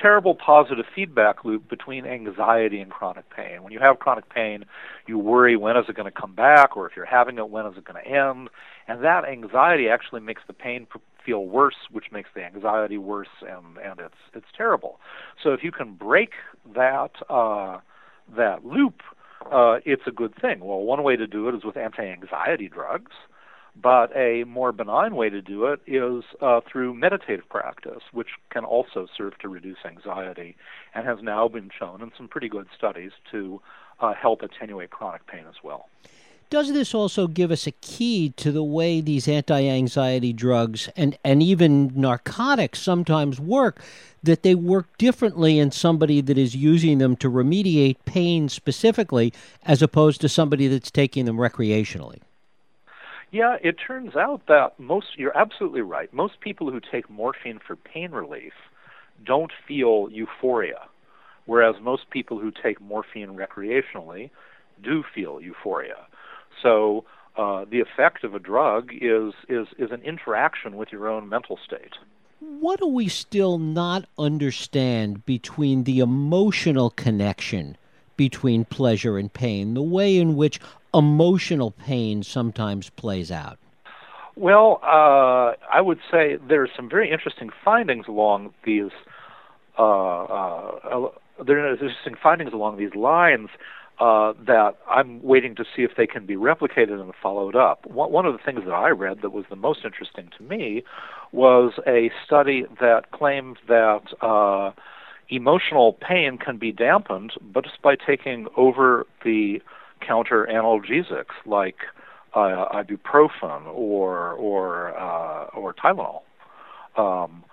terrible 0.00 0.34
positive 0.34 0.84
feedback 0.94 1.44
loop 1.44 1.68
between 1.68 2.04
anxiety 2.04 2.80
and 2.80 2.90
chronic 2.90 3.24
pain. 3.30 3.62
When 3.62 3.72
you 3.72 3.78
have 3.78 3.98
chronic 3.98 4.28
pain, 4.28 4.64
you 5.06 5.18
worry 5.18 5.56
when 5.56 5.76
is 5.76 5.84
it 5.88 5.96
going 5.96 6.10
to 6.10 6.20
come 6.20 6.34
back, 6.34 6.76
or 6.76 6.88
if 6.88 6.96
you're 6.96 7.04
having 7.04 7.38
it, 7.38 7.48
when 7.48 7.66
is 7.66 7.74
it 7.76 7.84
going 7.84 8.02
to 8.02 8.10
end? 8.10 8.50
And 8.88 9.04
that 9.04 9.24
anxiety 9.24 9.88
actually 9.88 10.20
makes 10.20 10.42
the 10.46 10.52
pain 10.52 10.86
feel 11.24 11.46
worse, 11.46 11.76
which 11.90 12.06
makes 12.12 12.28
the 12.34 12.42
anxiety 12.42 12.98
worse, 12.98 13.28
and 13.40 13.78
and 13.78 14.00
it's 14.00 14.14
it's 14.34 14.46
terrible. 14.56 14.98
So 15.42 15.52
if 15.52 15.62
you 15.62 15.72
can 15.72 15.94
break 15.94 16.30
that 16.74 17.10
uh, 17.30 17.78
that 18.36 18.64
loop, 18.64 19.00
uh, 19.50 19.76
it's 19.84 20.02
a 20.06 20.10
good 20.10 20.34
thing. 20.40 20.60
Well, 20.60 20.80
one 20.80 21.02
way 21.02 21.16
to 21.16 21.26
do 21.26 21.48
it 21.48 21.54
is 21.54 21.64
with 21.64 21.76
anti-anxiety 21.76 22.68
drugs. 22.68 23.12
But 23.80 24.16
a 24.16 24.44
more 24.44 24.72
benign 24.72 25.16
way 25.16 25.30
to 25.30 25.42
do 25.42 25.66
it 25.66 25.80
is 25.86 26.22
uh, 26.40 26.60
through 26.70 26.94
meditative 26.94 27.48
practice, 27.48 28.02
which 28.12 28.28
can 28.50 28.64
also 28.64 29.06
serve 29.16 29.36
to 29.38 29.48
reduce 29.48 29.78
anxiety 29.84 30.56
and 30.94 31.06
has 31.06 31.18
now 31.22 31.48
been 31.48 31.70
shown 31.76 32.00
in 32.00 32.12
some 32.16 32.28
pretty 32.28 32.48
good 32.48 32.68
studies 32.76 33.10
to 33.32 33.60
uh, 34.00 34.14
help 34.14 34.42
attenuate 34.42 34.90
chronic 34.90 35.26
pain 35.26 35.44
as 35.48 35.56
well. 35.62 35.88
Does 36.50 36.72
this 36.72 36.94
also 36.94 37.26
give 37.26 37.50
us 37.50 37.66
a 37.66 37.72
key 37.72 38.30
to 38.36 38.52
the 38.52 38.62
way 38.62 39.00
these 39.00 39.26
anti 39.26 39.66
anxiety 39.66 40.32
drugs 40.32 40.88
and, 40.96 41.18
and 41.24 41.42
even 41.42 41.90
narcotics 41.94 42.78
sometimes 42.80 43.40
work? 43.40 43.80
That 44.22 44.42
they 44.42 44.54
work 44.54 44.96
differently 44.96 45.58
in 45.58 45.70
somebody 45.70 46.20
that 46.20 46.38
is 46.38 46.54
using 46.54 46.98
them 46.98 47.16
to 47.16 47.30
remediate 47.30 47.96
pain 48.04 48.48
specifically, 48.48 49.32
as 49.64 49.82
opposed 49.82 50.20
to 50.20 50.28
somebody 50.28 50.68
that's 50.68 50.90
taking 50.90 51.24
them 51.24 51.36
recreationally? 51.36 52.20
Yeah, 53.34 53.56
it 53.64 53.74
turns 53.84 54.14
out 54.14 54.42
that 54.46 54.78
most, 54.78 55.18
you're 55.18 55.36
absolutely 55.36 55.80
right. 55.80 56.14
Most 56.14 56.38
people 56.38 56.70
who 56.70 56.78
take 56.78 57.10
morphine 57.10 57.58
for 57.66 57.74
pain 57.74 58.12
relief 58.12 58.52
don't 59.26 59.50
feel 59.66 60.06
euphoria, 60.08 60.82
whereas 61.44 61.74
most 61.82 62.08
people 62.10 62.38
who 62.38 62.52
take 62.52 62.80
morphine 62.80 63.36
recreationally 63.36 64.30
do 64.84 65.02
feel 65.12 65.40
euphoria. 65.40 66.06
So 66.62 67.06
uh, 67.36 67.64
the 67.68 67.80
effect 67.80 68.22
of 68.22 68.36
a 68.36 68.38
drug 68.38 68.90
is, 68.92 69.32
is, 69.48 69.66
is 69.80 69.90
an 69.90 70.02
interaction 70.02 70.76
with 70.76 70.92
your 70.92 71.08
own 71.08 71.28
mental 71.28 71.58
state. 71.66 71.94
What 72.38 72.78
do 72.78 72.86
we 72.86 73.08
still 73.08 73.58
not 73.58 74.04
understand 74.16 75.26
between 75.26 75.82
the 75.82 75.98
emotional 75.98 76.90
connection 76.90 77.78
between 78.16 78.64
pleasure 78.64 79.18
and 79.18 79.32
pain, 79.32 79.74
the 79.74 79.82
way 79.82 80.18
in 80.18 80.36
which 80.36 80.60
emotional 80.94 81.70
pain 81.70 82.22
sometimes 82.22 82.90
plays 82.90 83.30
out? 83.30 83.58
Well, 84.36 84.80
uh, 84.82 85.54
I 85.72 85.80
would 85.80 86.00
say 86.10 86.38
there 86.48 86.62
are 86.62 86.68
some 86.74 86.88
very 86.88 87.10
interesting 87.10 87.50
findings 87.64 88.06
along 88.08 88.52
these. 88.64 88.90
Uh, 89.78 89.82
uh, 90.24 91.08
there 91.44 91.58
are 91.58 91.72
interesting 91.72 92.14
findings 92.20 92.52
along 92.52 92.78
these 92.78 92.94
lines 92.94 93.48
uh, 94.00 94.32
that 94.46 94.76
I'm 94.88 95.22
waiting 95.22 95.54
to 95.56 95.64
see 95.64 95.82
if 95.82 95.92
they 95.96 96.06
can 96.06 96.26
be 96.26 96.34
replicated 96.34 97.00
and 97.00 97.12
followed 97.22 97.54
up. 97.54 97.86
One 97.86 98.26
of 98.26 98.32
the 98.32 98.40
things 98.44 98.64
that 98.64 98.72
I 98.72 98.88
read 98.88 99.22
that 99.22 99.30
was 99.30 99.44
the 99.50 99.56
most 99.56 99.84
interesting 99.84 100.30
to 100.36 100.42
me 100.42 100.82
was 101.30 101.72
a 101.86 102.10
study 102.26 102.66
that 102.80 103.12
claimed 103.12 103.58
that 103.68 104.02
uh, 104.20 104.72
emotional 105.28 105.92
pain 105.92 106.38
can 106.38 106.58
be 106.58 106.72
dampened, 106.72 107.34
but 107.40 107.64
just 107.64 107.80
by 107.82 107.94
taking 107.94 108.48
over 108.56 109.06
the 109.24 109.60
counter 110.06 110.46
analgesics 110.50 111.34
like 111.46 111.76
uh, 112.34 112.66
ibuprofen 112.72 113.66
or 113.66 114.32
or 114.32 114.96
uh, 114.98 115.44
or 115.56 115.74
Tylenol. 115.74 116.22
Um, 116.96 117.44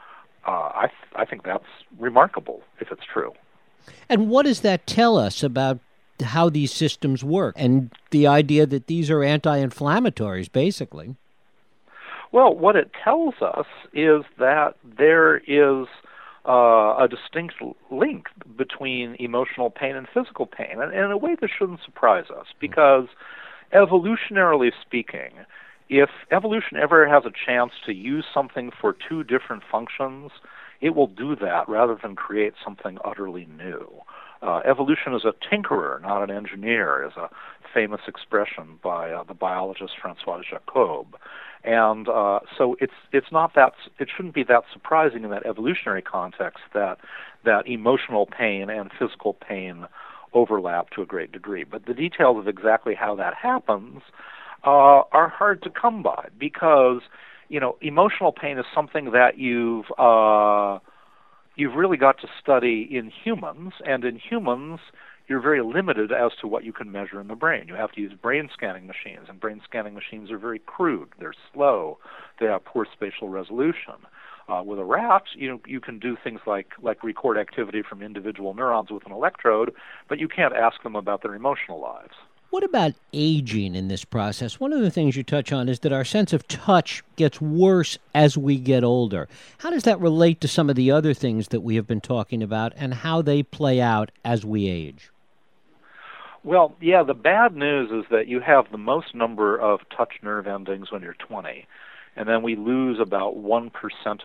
uh, 0.45 0.51
I 0.51 0.87
th- 0.87 1.13
I 1.15 1.25
think 1.25 1.43
that's 1.43 1.65
remarkable 1.99 2.61
if 2.79 2.91
it's 2.91 3.03
true. 3.11 3.33
And 4.09 4.29
what 4.29 4.45
does 4.45 4.61
that 4.61 4.85
tell 4.87 5.17
us 5.17 5.43
about 5.43 5.79
how 6.23 6.49
these 6.49 6.71
systems 6.71 7.23
work 7.23 7.55
and 7.57 7.91
the 8.11 8.27
idea 8.27 8.65
that 8.67 8.87
these 8.87 9.09
are 9.09 9.23
anti-inflammatories, 9.23 10.51
basically? 10.51 11.15
Well, 12.31 12.55
what 12.55 12.75
it 12.75 12.91
tells 13.03 13.35
us 13.41 13.65
is 13.93 14.23
that 14.37 14.75
there 14.97 15.37
is 15.37 15.87
uh, 16.47 16.95
a 16.97 17.07
distinct 17.09 17.55
link 17.91 18.27
between 18.57 19.15
emotional 19.19 19.69
pain 19.69 19.95
and 19.95 20.07
physical 20.13 20.45
pain. 20.45 20.81
And, 20.81 20.93
and 20.93 21.05
in 21.05 21.11
a 21.11 21.17
way, 21.17 21.35
this 21.39 21.51
shouldn't 21.57 21.81
surprise 21.85 22.25
us 22.35 22.47
because, 22.59 23.07
evolutionarily 23.73 24.71
speaking, 24.81 25.45
if 25.89 26.09
evolution 26.31 26.77
ever 26.81 27.07
has 27.07 27.23
a 27.25 27.31
chance 27.45 27.71
to 27.85 27.93
use 27.93 28.25
something 28.33 28.71
for 28.79 28.95
two 29.07 29.23
different 29.23 29.61
functions, 29.69 30.31
it 30.79 30.95
will 30.95 31.07
do 31.07 31.35
that 31.35 31.67
rather 31.67 31.97
than 32.01 32.15
create 32.15 32.53
something 32.63 32.97
utterly 33.03 33.45
new. 33.57 33.87
Uh, 34.41 34.61
evolution 34.65 35.13
is 35.13 35.23
a 35.23 35.33
tinkerer, 35.45 36.01
not 36.01 36.23
an 36.27 36.35
engineer, 36.35 37.05
is 37.05 37.15
a 37.15 37.29
famous 37.73 38.01
expression 38.07 38.79
by 38.83 39.11
uh, 39.11 39.23
the 39.23 39.33
biologist 39.33 39.93
Francois 40.01 40.41
Jacob. 40.41 41.15
And 41.63 42.09
uh, 42.09 42.39
so 42.57 42.75
it's 42.79 42.93
it's 43.11 43.31
not 43.31 43.53
that 43.55 43.73
it 43.99 44.09
shouldn't 44.15 44.33
be 44.33 44.43
that 44.45 44.63
surprising 44.73 45.23
in 45.23 45.29
that 45.29 45.45
evolutionary 45.45 46.01
context 46.01 46.59
that 46.73 46.97
that 47.45 47.67
emotional 47.67 48.25
pain 48.25 48.69
and 48.69 48.89
physical 48.97 49.33
pain 49.33 49.85
overlap 50.33 50.89
to 50.91 51.01
a 51.01 51.05
great 51.05 51.31
degree. 51.31 51.63
But 51.63 51.85
the 51.85 51.93
details 51.93 52.37
of 52.39 52.47
exactly 52.47 52.95
how 52.95 53.15
that 53.15 53.35
happens 53.35 54.01
uh, 54.65 55.03
are 55.11 55.29
hard 55.29 55.61
to 55.63 55.69
come 55.69 56.01
by 56.01 56.29
because 56.39 57.01
you 57.47 57.59
know 57.59 57.77
emotional 57.81 58.31
pain 58.31 58.57
is 58.57 58.65
something 58.73 59.11
that 59.11 59.37
you've 59.37 59.85
uh, 59.99 60.79
you've 61.61 61.75
really 61.75 61.97
got 61.97 62.19
to 62.19 62.27
study 62.41 62.89
in 62.89 63.11
humans, 63.23 63.73
and 63.85 64.03
in 64.03 64.17
humans 64.17 64.79
you're 65.27 65.39
very 65.39 65.61
limited 65.61 66.11
as 66.11 66.31
to 66.41 66.47
what 66.47 66.63
you 66.63 66.73
can 66.73 66.91
measure 66.91 67.21
in 67.21 67.27
the 67.27 67.35
brain. 67.35 67.67
You 67.67 67.75
have 67.75 67.91
to 67.91 68.01
use 68.01 68.11
brain 68.19 68.49
scanning 68.51 68.87
machines, 68.87 69.27
and 69.29 69.39
brain 69.39 69.61
scanning 69.63 69.93
machines 69.93 70.31
are 70.31 70.39
very 70.39 70.59
crude. 70.59 71.09
They're 71.19 71.35
slow. 71.53 71.99
They 72.39 72.47
have 72.47 72.65
poor 72.65 72.87
spatial 72.91 73.29
resolution. 73.29 73.93
Uh, 74.49 74.63
with 74.63 74.79
a 74.79 74.83
rat, 74.83 75.21
you 75.35 75.47
know, 75.47 75.61
you 75.67 75.79
can 75.79 75.99
do 75.99 76.17
things 76.21 76.41
like 76.47 76.71
like 76.81 77.03
record 77.03 77.37
activity 77.37 77.83
from 77.87 78.01
individual 78.01 78.55
neurons 78.55 78.89
with 78.89 79.05
an 79.05 79.11
electrode, 79.11 79.71
but 80.09 80.19
you 80.19 80.27
can't 80.27 80.55
ask 80.55 80.81
them 80.81 80.95
about 80.95 81.21
their 81.21 81.35
emotional 81.35 81.79
lives. 81.79 82.15
What 82.51 82.65
about 82.65 82.95
aging 83.13 83.75
in 83.75 83.87
this 83.87 84.03
process? 84.03 84.59
One 84.59 84.73
of 84.73 84.81
the 84.81 84.91
things 84.91 85.15
you 85.15 85.23
touch 85.23 85.53
on 85.53 85.69
is 85.69 85.79
that 85.79 85.93
our 85.93 86.03
sense 86.03 86.33
of 86.33 86.45
touch 86.49 87.01
gets 87.15 87.39
worse 87.39 87.97
as 88.13 88.37
we 88.37 88.57
get 88.57 88.83
older. 88.83 89.29
How 89.59 89.69
does 89.69 89.83
that 89.83 90.01
relate 90.01 90.41
to 90.41 90.49
some 90.49 90.69
of 90.69 90.75
the 90.75 90.91
other 90.91 91.13
things 91.13 91.47
that 91.47 91.61
we 91.61 91.77
have 91.77 91.87
been 91.87 92.01
talking 92.01 92.43
about 92.43 92.73
and 92.75 92.93
how 92.93 93.21
they 93.21 93.41
play 93.41 93.79
out 93.79 94.11
as 94.25 94.43
we 94.43 94.67
age? 94.67 95.11
Well, 96.43 96.75
yeah, 96.81 97.03
the 97.03 97.13
bad 97.13 97.55
news 97.55 97.89
is 97.89 98.03
that 98.11 98.27
you 98.27 98.41
have 98.41 98.69
the 98.69 98.77
most 98.77 99.15
number 99.15 99.57
of 99.57 99.79
touch 99.95 100.15
nerve 100.21 100.45
endings 100.45 100.91
when 100.91 101.03
you're 101.03 101.13
20, 101.13 101.65
and 102.17 102.27
then 102.27 102.43
we 102.43 102.57
lose 102.57 102.99
about 102.99 103.37
1% 103.37 103.71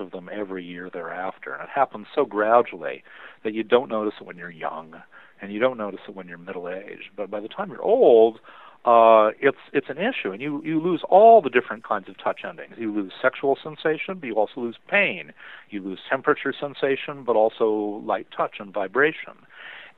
of 0.00 0.10
them 0.10 0.28
every 0.32 0.64
year 0.64 0.90
thereafter. 0.90 1.52
And 1.52 1.62
it 1.62 1.68
happens 1.72 2.08
so 2.12 2.24
gradually 2.24 3.04
that 3.44 3.54
you 3.54 3.62
don't 3.62 3.88
notice 3.88 4.14
it 4.20 4.26
when 4.26 4.36
you're 4.36 4.50
young, 4.50 5.00
and 5.40 5.52
you 5.52 5.60
don't 5.60 5.78
notice 5.78 6.00
it 6.08 6.14
when 6.14 6.28
you're 6.28 6.38
middle 6.38 6.68
aged. 6.68 7.10
But 7.16 7.30
by 7.30 7.40
the 7.40 7.48
time 7.48 7.70
you're 7.70 7.82
old, 7.82 8.38
uh, 8.84 9.30
it's 9.40 9.58
it's 9.72 9.88
an 9.88 9.98
issue, 9.98 10.30
and 10.30 10.40
you 10.40 10.62
you 10.64 10.80
lose 10.80 11.02
all 11.08 11.42
the 11.42 11.50
different 11.50 11.82
kinds 11.84 12.08
of 12.08 12.16
touch 12.22 12.40
endings. 12.48 12.74
You 12.78 12.94
lose 12.94 13.12
sexual 13.20 13.58
sensation, 13.60 14.18
but 14.20 14.26
you 14.26 14.34
also 14.34 14.60
lose 14.60 14.76
pain. 14.88 15.32
You 15.70 15.82
lose 15.82 15.98
temperature 16.08 16.54
sensation, 16.58 17.24
but 17.24 17.34
also 17.34 18.00
light 18.06 18.28
touch 18.36 18.56
and 18.60 18.72
vibration. 18.72 19.34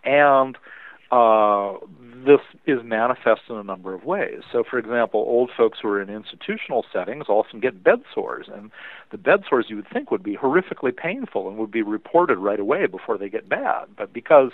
And 0.04 0.56
uh, 1.10 1.74
this 2.26 2.40
is 2.66 2.78
manifest 2.84 3.42
in 3.48 3.56
a 3.56 3.62
number 3.62 3.94
of 3.94 4.04
ways. 4.04 4.40
So, 4.52 4.62
for 4.68 4.78
example, 4.78 5.20
old 5.20 5.50
folks 5.56 5.78
who 5.80 5.88
are 5.88 6.02
in 6.02 6.10
institutional 6.10 6.84
settings 6.92 7.28
often 7.28 7.60
get 7.60 7.82
bed 7.82 8.00
sores, 8.14 8.46
and 8.54 8.70
the 9.10 9.16
bed 9.16 9.40
sores 9.48 9.66
you 9.68 9.76
would 9.76 9.88
think 9.90 10.10
would 10.10 10.22
be 10.22 10.36
horrifically 10.36 10.94
painful 10.94 11.48
and 11.48 11.56
would 11.58 11.70
be 11.70 11.82
reported 11.82 12.38
right 12.38 12.60
away 12.60 12.86
before 12.86 13.16
they 13.16 13.30
get 13.30 13.48
bad. 13.48 13.86
But 13.96 14.12
because 14.12 14.50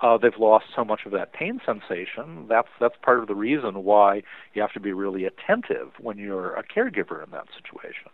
uh, 0.00 0.18
they've 0.18 0.38
lost 0.38 0.66
so 0.74 0.84
much 0.84 1.00
of 1.06 1.12
that 1.12 1.32
pain 1.32 1.60
sensation, 1.64 2.46
that's 2.48 2.68
that's 2.80 2.96
part 3.02 3.20
of 3.20 3.28
the 3.28 3.34
reason 3.34 3.84
why 3.84 4.22
you 4.54 4.60
have 4.60 4.72
to 4.72 4.80
be 4.80 4.92
really 4.92 5.24
attentive 5.24 5.88
when 6.00 6.18
you're 6.18 6.54
a 6.54 6.62
caregiver 6.62 7.24
in 7.24 7.30
that 7.30 7.46
situation. 7.56 8.10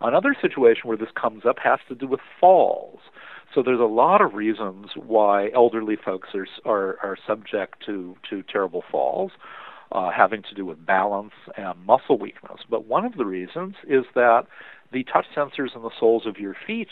Another 0.00 0.34
situation 0.40 0.88
where 0.88 0.96
this 0.96 1.10
comes 1.20 1.44
up 1.44 1.58
has 1.62 1.78
to 1.88 1.94
do 1.94 2.06
with 2.06 2.20
falls. 2.40 3.00
So 3.54 3.62
there's 3.62 3.80
a 3.80 3.84
lot 3.84 4.22
of 4.22 4.32
reasons 4.32 4.92
why 4.94 5.50
elderly 5.54 5.96
folks 5.96 6.30
are 6.34 6.46
are, 6.64 6.98
are 7.02 7.18
subject 7.26 7.84
to 7.86 8.16
to 8.30 8.42
terrible 8.42 8.82
falls, 8.90 9.32
uh, 9.92 10.10
having 10.10 10.42
to 10.42 10.54
do 10.54 10.64
with 10.64 10.86
balance 10.86 11.34
and 11.56 11.84
muscle 11.84 12.18
weakness. 12.18 12.60
But 12.68 12.86
one 12.86 13.04
of 13.04 13.16
the 13.16 13.26
reasons 13.26 13.74
is 13.86 14.04
that 14.14 14.46
the 14.92 15.04
touch 15.04 15.26
sensors 15.36 15.76
in 15.76 15.82
the 15.82 15.90
soles 15.98 16.26
of 16.26 16.38
your 16.38 16.56
feet 16.66 16.88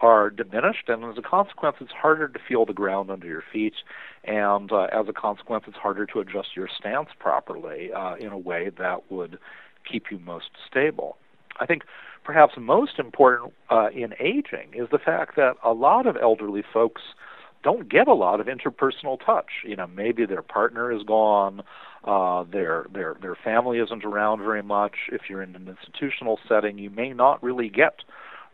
are 0.00 0.30
diminished, 0.30 0.88
and 0.88 1.04
as 1.04 1.18
a 1.18 1.22
consequence, 1.22 1.76
it's 1.80 1.92
harder 1.92 2.28
to 2.28 2.38
feel 2.48 2.64
the 2.64 2.72
ground 2.72 3.10
under 3.10 3.26
your 3.26 3.44
feet, 3.52 3.74
and 4.24 4.72
uh, 4.72 4.88
as 4.92 5.06
a 5.08 5.12
consequence, 5.12 5.64
it's 5.66 5.76
harder 5.76 6.06
to 6.06 6.20
adjust 6.20 6.56
your 6.56 6.68
stance 6.68 7.08
properly 7.18 7.92
uh, 7.92 8.14
in 8.16 8.28
a 8.28 8.38
way 8.38 8.70
that 8.78 9.10
would 9.10 9.38
keep 9.90 10.04
you 10.10 10.18
most 10.18 10.50
stable. 10.68 11.16
I 11.58 11.66
think 11.66 11.82
perhaps 12.24 12.54
most 12.58 12.98
important 12.98 13.52
uh, 13.70 13.88
in 13.94 14.14
aging 14.18 14.72
is 14.74 14.88
the 14.90 14.98
fact 14.98 15.36
that 15.36 15.56
a 15.62 15.72
lot 15.72 16.06
of 16.06 16.16
elderly 16.16 16.62
folks 16.72 17.02
don't 17.62 17.90
get 17.90 18.08
a 18.08 18.14
lot 18.14 18.40
of 18.40 18.46
interpersonal 18.46 19.18
touch. 19.24 19.50
You 19.64 19.76
know, 19.76 19.86
maybe 19.86 20.24
their 20.24 20.42
partner 20.42 20.90
is 20.90 21.02
gone, 21.02 21.62
uh, 22.04 22.44
their 22.44 22.86
their 22.92 23.16
their 23.20 23.34
family 23.34 23.78
isn't 23.78 24.04
around 24.04 24.38
very 24.38 24.62
much. 24.62 24.94
If 25.12 25.22
you're 25.28 25.42
in 25.42 25.54
an 25.54 25.68
institutional 25.68 26.38
setting, 26.48 26.78
you 26.78 26.88
may 26.88 27.12
not 27.12 27.42
really 27.42 27.68
get 27.68 27.96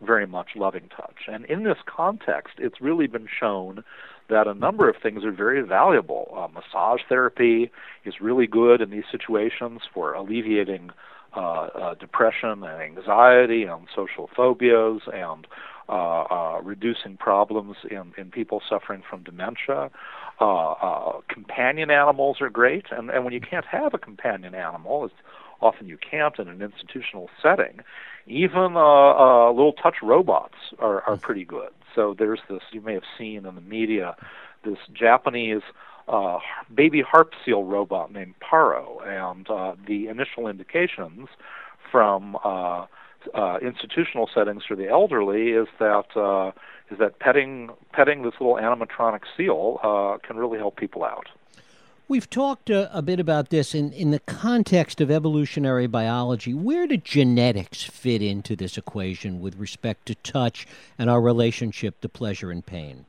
very 0.01 0.27
much 0.27 0.49
loving 0.55 0.89
touch. 0.95 1.27
And 1.27 1.45
in 1.45 1.63
this 1.63 1.77
context, 1.85 2.55
it's 2.57 2.81
really 2.81 3.07
been 3.07 3.27
shown 3.27 3.83
that 4.29 4.47
a 4.47 4.53
number 4.53 4.89
of 4.89 4.95
things 5.01 5.23
are 5.23 5.31
very 5.31 5.61
valuable. 5.61 6.33
Uh, 6.35 6.47
massage 6.47 7.01
therapy 7.07 7.71
is 8.05 8.15
really 8.21 8.47
good 8.47 8.81
in 8.81 8.89
these 8.89 9.05
situations 9.11 9.81
for 9.93 10.13
alleviating 10.13 10.91
uh, 11.35 11.39
uh, 11.39 11.93
depression 11.95 12.63
and 12.63 12.81
anxiety 12.81 13.63
and 13.63 13.87
social 13.95 14.29
phobias 14.35 15.01
and 15.13 15.47
uh, 15.89 16.23
uh, 16.23 16.59
reducing 16.63 17.15
problems 17.15 17.77
in, 17.89 18.13
in 18.17 18.29
people 18.29 18.61
suffering 18.67 19.01
from 19.09 19.23
dementia. 19.23 19.89
Uh, 20.41 20.71
uh, 20.71 21.21
companion 21.29 21.89
animals 21.89 22.37
are 22.41 22.49
great, 22.49 22.85
and, 22.91 23.09
and 23.09 23.23
when 23.23 23.33
you 23.33 23.39
can't 23.39 23.65
have 23.65 23.93
a 23.93 23.97
companion 23.97 24.53
animal, 24.53 25.05
as 25.05 25.11
often 25.61 25.87
you 25.87 25.97
can't 25.97 26.37
in 26.39 26.47
an 26.47 26.61
institutional 26.61 27.29
setting, 27.41 27.79
even 28.27 28.75
uh, 28.75 28.79
uh, 28.79 29.51
little 29.51 29.73
touch 29.73 29.97
robots 30.03 30.55
are, 30.79 31.01
are 31.03 31.17
pretty 31.17 31.45
good. 31.45 31.69
So 31.95 32.15
there's 32.17 32.39
this, 32.49 32.61
you 32.71 32.81
may 32.81 32.93
have 32.93 33.03
seen 33.17 33.45
in 33.45 33.55
the 33.55 33.61
media, 33.61 34.15
this 34.63 34.77
Japanese 34.93 35.61
uh, 36.07 36.39
baby 36.73 37.01
harp 37.01 37.31
seal 37.43 37.63
robot 37.63 38.11
named 38.11 38.35
Paro, 38.39 39.05
and 39.05 39.49
uh, 39.49 39.73
the 39.87 40.07
initial 40.07 40.47
indications 40.47 41.27
from 41.91 42.37
uh, 42.43 42.85
uh, 43.33 43.57
institutional 43.61 44.29
settings 44.33 44.63
for 44.65 44.75
the 44.75 44.87
elderly 44.87 45.49
is 45.49 45.67
that 45.79 46.05
uh, 46.15 46.51
is 46.91 46.97
that 46.99 47.19
petting 47.19 47.69
petting 47.91 48.23
this 48.23 48.33
little 48.39 48.55
animatronic 48.55 49.21
seal 49.35 49.79
uh, 49.83 50.17
can 50.25 50.37
really 50.37 50.57
help 50.57 50.77
people 50.77 51.03
out. 51.03 51.27
We've 52.09 52.29
talked 52.29 52.69
uh, 52.69 52.87
a 52.93 53.01
bit 53.01 53.19
about 53.19 53.49
this 53.49 53.75
in, 53.75 53.91
in 53.91 54.11
the 54.11 54.21
context 54.21 55.01
of 55.01 55.11
evolutionary 55.11 55.87
biology. 55.87 56.53
Where 56.53 56.87
do 56.87 56.95
genetics 56.95 57.83
fit 57.83 58.21
into 58.21 58.55
this 58.55 58.77
equation 58.77 59.41
with 59.41 59.57
respect 59.57 60.05
to 60.05 60.15
touch 60.15 60.65
and 60.97 61.09
our 61.09 61.19
relationship 61.19 61.99
to 61.99 62.07
pleasure 62.07 62.49
and 62.49 62.65
pain? 62.65 63.05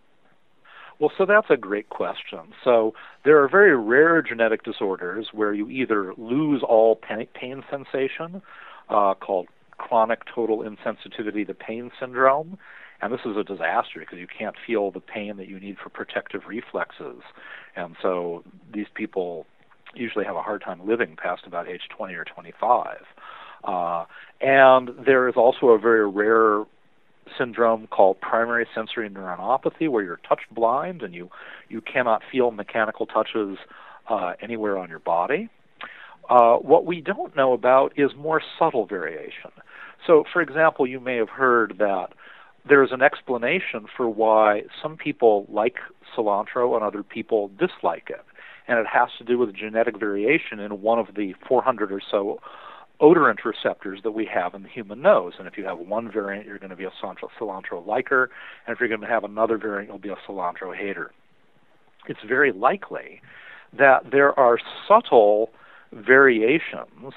Well, 0.99 1.13
so 1.17 1.27
that's 1.27 1.49
a 1.49 1.57
great 1.57 1.91
question. 1.91 2.41
So 2.65 2.95
there 3.25 3.41
are 3.41 3.49
very 3.49 3.77
rare 3.77 4.21
genetic 4.21 4.65
disorders 4.65 5.29
where 5.33 5.55
you 5.55 5.71
either 5.71 6.13
lose 6.17 6.65
all 6.65 6.97
pain 6.97 7.63
sensation, 7.71 8.43
uh, 8.89 9.15
called 9.15 9.47
chronic 9.77 10.25
total 10.25 10.65
insensitivity 10.65 11.47
to 11.47 11.55
pain 11.55 11.93
syndrome, 12.01 12.59
and 13.01 13.13
this 13.13 13.21
is 13.25 13.37
a 13.37 13.45
disaster 13.45 14.01
because 14.01 14.19
you 14.19 14.27
can't 14.27 14.57
feel 14.67 14.91
the 14.91 15.01
pain 15.01 15.37
that 15.37 15.49
you 15.49 15.61
need 15.61 15.77
for 15.83 15.89
protective 15.89 16.43
reflexes. 16.49 17.23
And 17.77 17.97
so 18.03 18.43
these 18.73 18.87
people 18.95 19.47
usually 19.95 20.25
have 20.25 20.37
a 20.37 20.43
hard 20.43 20.63
time 20.63 20.87
living 20.87 21.17
past 21.17 21.43
about 21.47 21.69
age 21.69 21.83
20 21.97 22.15
or 22.15 22.25
25. 22.25 22.99
Uh, 23.65 24.05
and 24.41 24.91
there 25.05 25.29
is 25.29 25.35
also 25.37 25.69
a 25.69 25.79
very 25.79 26.09
rare 26.09 26.65
syndrome 27.37 27.87
called 27.89 28.21
primary 28.21 28.67
sensory 28.75 29.09
neuronopathy 29.09 29.89
where 29.89 30.03
you're 30.03 30.21
touch 30.29 30.41
blind 30.51 31.03
and 31.03 31.15
you, 31.15 31.29
you 31.69 31.81
cannot 31.81 32.23
feel 32.31 32.51
mechanical 32.51 33.07
touches 33.07 33.59
uh, 34.09 34.33
anywhere 34.41 34.79
on 34.79 34.89
your 34.89 34.99
body. 34.99 35.49
Uh, 36.29 36.57
what 36.57 36.85
we 36.85 37.01
don't 37.01 37.35
know 37.37 37.53
about 37.53 37.93
is 37.97 38.11
more 38.17 38.43
subtle 38.59 38.87
variation. 38.87 39.51
So, 40.07 40.25
for 40.33 40.43
example, 40.43 40.87
you 40.87 41.01
may 41.01 41.17
have 41.17 41.31
heard 41.31 41.75
that 41.79 42.09
there's 42.69 42.93
an 42.93 43.03
explanation 43.03 43.87
for 43.97 44.09
why 44.09 44.63
some 44.83 44.97
people 44.97 45.47
like 45.49 45.77
cilantro 46.17 46.75
and 46.75 46.85
other 46.85 47.03
people 47.03 47.51
dislike 47.59 48.09
it. 48.09 48.25
And 48.67 48.79
it 48.79 48.87
has 48.87 49.09
to 49.19 49.25
do 49.25 49.39
with 49.39 49.55
genetic 49.55 49.99
variation 49.99 50.61
in 50.61 50.83
one 50.83 50.99
of 50.99 51.15
the 51.17 51.35
400 51.49 51.91
or 51.91 52.01
so 52.11 52.41
odorant 53.01 53.45
receptors 53.45 54.01
that 54.03 54.11
we 54.11 54.27
have 54.27 54.55
in 54.55 54.63
the 54.63 54.69
human 54.69 55.01
nose. 55.01 55.35
And 55.39 55.47
if 55.47 55.57
you 55.57 55.65
have 55.65 55.79
one 55.79 56.11
variant, 56.11 56.47
you're 56.47 56.59
going 56.59 56.71
to 56.71 56.77
be 56.77 56.85
a 56.85 56.93
cilantro, 57.03 57.29
cilantro 57.41 57.87
liker. 57.87 58.31
And 58.67 58.75
if 58.75 58.81
you're 58.81 58.89
going 58.89 59.01
to 59.01 59.07
have 59.07 59.25
another 59.25 59.57
variant, 59.57 59.89
you'll 59.89 59.99
be 59.99 60.11
a 60.11 60.17
cilantro 60.29 60.77
hater. 60.77 61.13
It's 62.09 62.21
very 62.27 62.53
likely 62.53 63.21
that 63.77 64.11
there 64.11 64.39
are 64.39 64.59
subtle 64.87 65.51
variations 65.93 67.15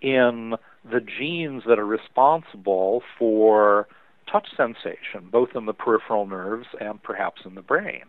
in 0.00 0.54
the 0.90 1.00
genes 1.00 1.62
that 1.66 1.78
are 1.78 1.86
responsible 1.86 3.02
for 3.18 3.88
touch 4.30 4.48
sensation, 4.56 5.28
both 5.30 5.50
in 5.54 5.66
the 5.66 5.72
peripheral 5.72 6.26
nerves 6.26 6.66
and 6.80 7.02
perhaps 7.02 7.42
in 7.44 7.54
the 7.54 7.62
brain. 7.62 8.04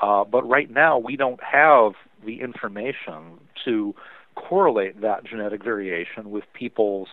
Uh, 0.00 0.24
but 0.24 0.46
right 0.48 0.70
now, 0.70 0.98
we 0.98 1.16
don't 1.16 1.40
have 1.42 1.92
the 2.24 2.40
information 2.40 3.38
to 3.64 3.94
correlate 4.34 5.00
that 5.00 5.24
genetic 5.24 5.64
variation 5.64 6.30
with 6.30 6.44
people's 6.52 7.08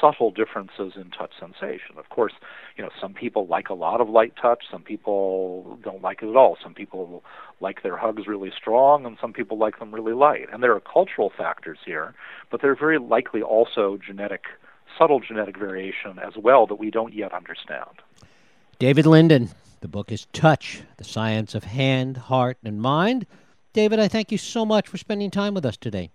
subtle 0.00 0.30
differences 0.30 0.92
in 0.96 1.10
touch 1.10 1.32
sensation. 1.40 1.96
Of 1.96 2.10
course, 2.10 2.34
you 2.76 2.84
know, 2.84 2.90
some 3.00 3.14
people 3.14 3.46
like 3.46 3.70
a 3.70 3.74
lot 3.74 4.02
of 4.02 4.08
light 4.08 4.34
touch, 4.40 4.64
some 4.70 4.82
people 4.82 5.78
don't 5.82 6.02
like 6.02 6.22
it 6.22 6.28
at 6.28 6.36
all. 6.36 6.58
Some 6.62 6.74
people 6.74 7.24
like 7.60 7.82
their 7.82 7.96
hugs 7.96 8.26
really 8.26 8.52
strong, 8.56 9.06
and 9.06 9.16
some 9.20 9.32
people 9.32 9.58
like 9.58 9.78
them 9.78 9.94
really 9.94 10.12
light. 10.12 10.46
And 10.52 10.62
there 10.62 10.74
are 10.74 10.80
cultural 10.80 11.32
factors 11.36 11.78
here, 11.86 12.14
but 12.50 12.60
there 12.60 12.70
are 12.70 12.76
very 12.76 12.98
likely 12.98 13.40
also 13.40 13.98
genetic 14.04 14.42
subtle 14.96 15.20
genetic 15.20 15.56
variation 15.56 16.18
as 16.18 16.34
well 16.36 16.66
that 16.66 16.76
we 16.76 16.90
don't 16.90 17.14
yet 17.14 17.32
understand. 17.32 18.02
David 18.78 19.06
Linden, 19.06 19.50
the 19.80 19.88
book 19.88 20.12
is 20.12 20.26
Touch, 20.32 20.82
the 20.96 21.04
Science 21.04 21.54
of 21.54 21.64
Hand, 21.64 22.16
Heart, 22.16 22.58
and 22.64 22.80
Mind. 22.80 23.26
David, 23.72 23.98
I 23.98 24.08
thank 24.08 24.32
you 24.32 24.38
so 24.38 24.64
much 24.64 24.88
for 24.88 24.98
spending 24.98 25.30
time 25.30 25.54
with 25.54 25.66
us 25.66 25.76
today. 25.76 26.10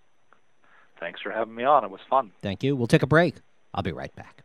Thanks 1.00 1.22
for 1.22 1.32
having 1.32 1.56
me 1.56 1.64
on. 1.64 1.84
It 1.84 1.92
was 1.92 2.02
fun. 2.10 2.32
Thank 2.42 2.64
you. 2.64 2.76
We'll 2.76 2.88
take 2.88 3.04
a 3.04 3.08
break. 3.08 3.36
I'll 3.74 3.84
be 3.84 3.92
right 3.92 4.16
back. 4.16 4.43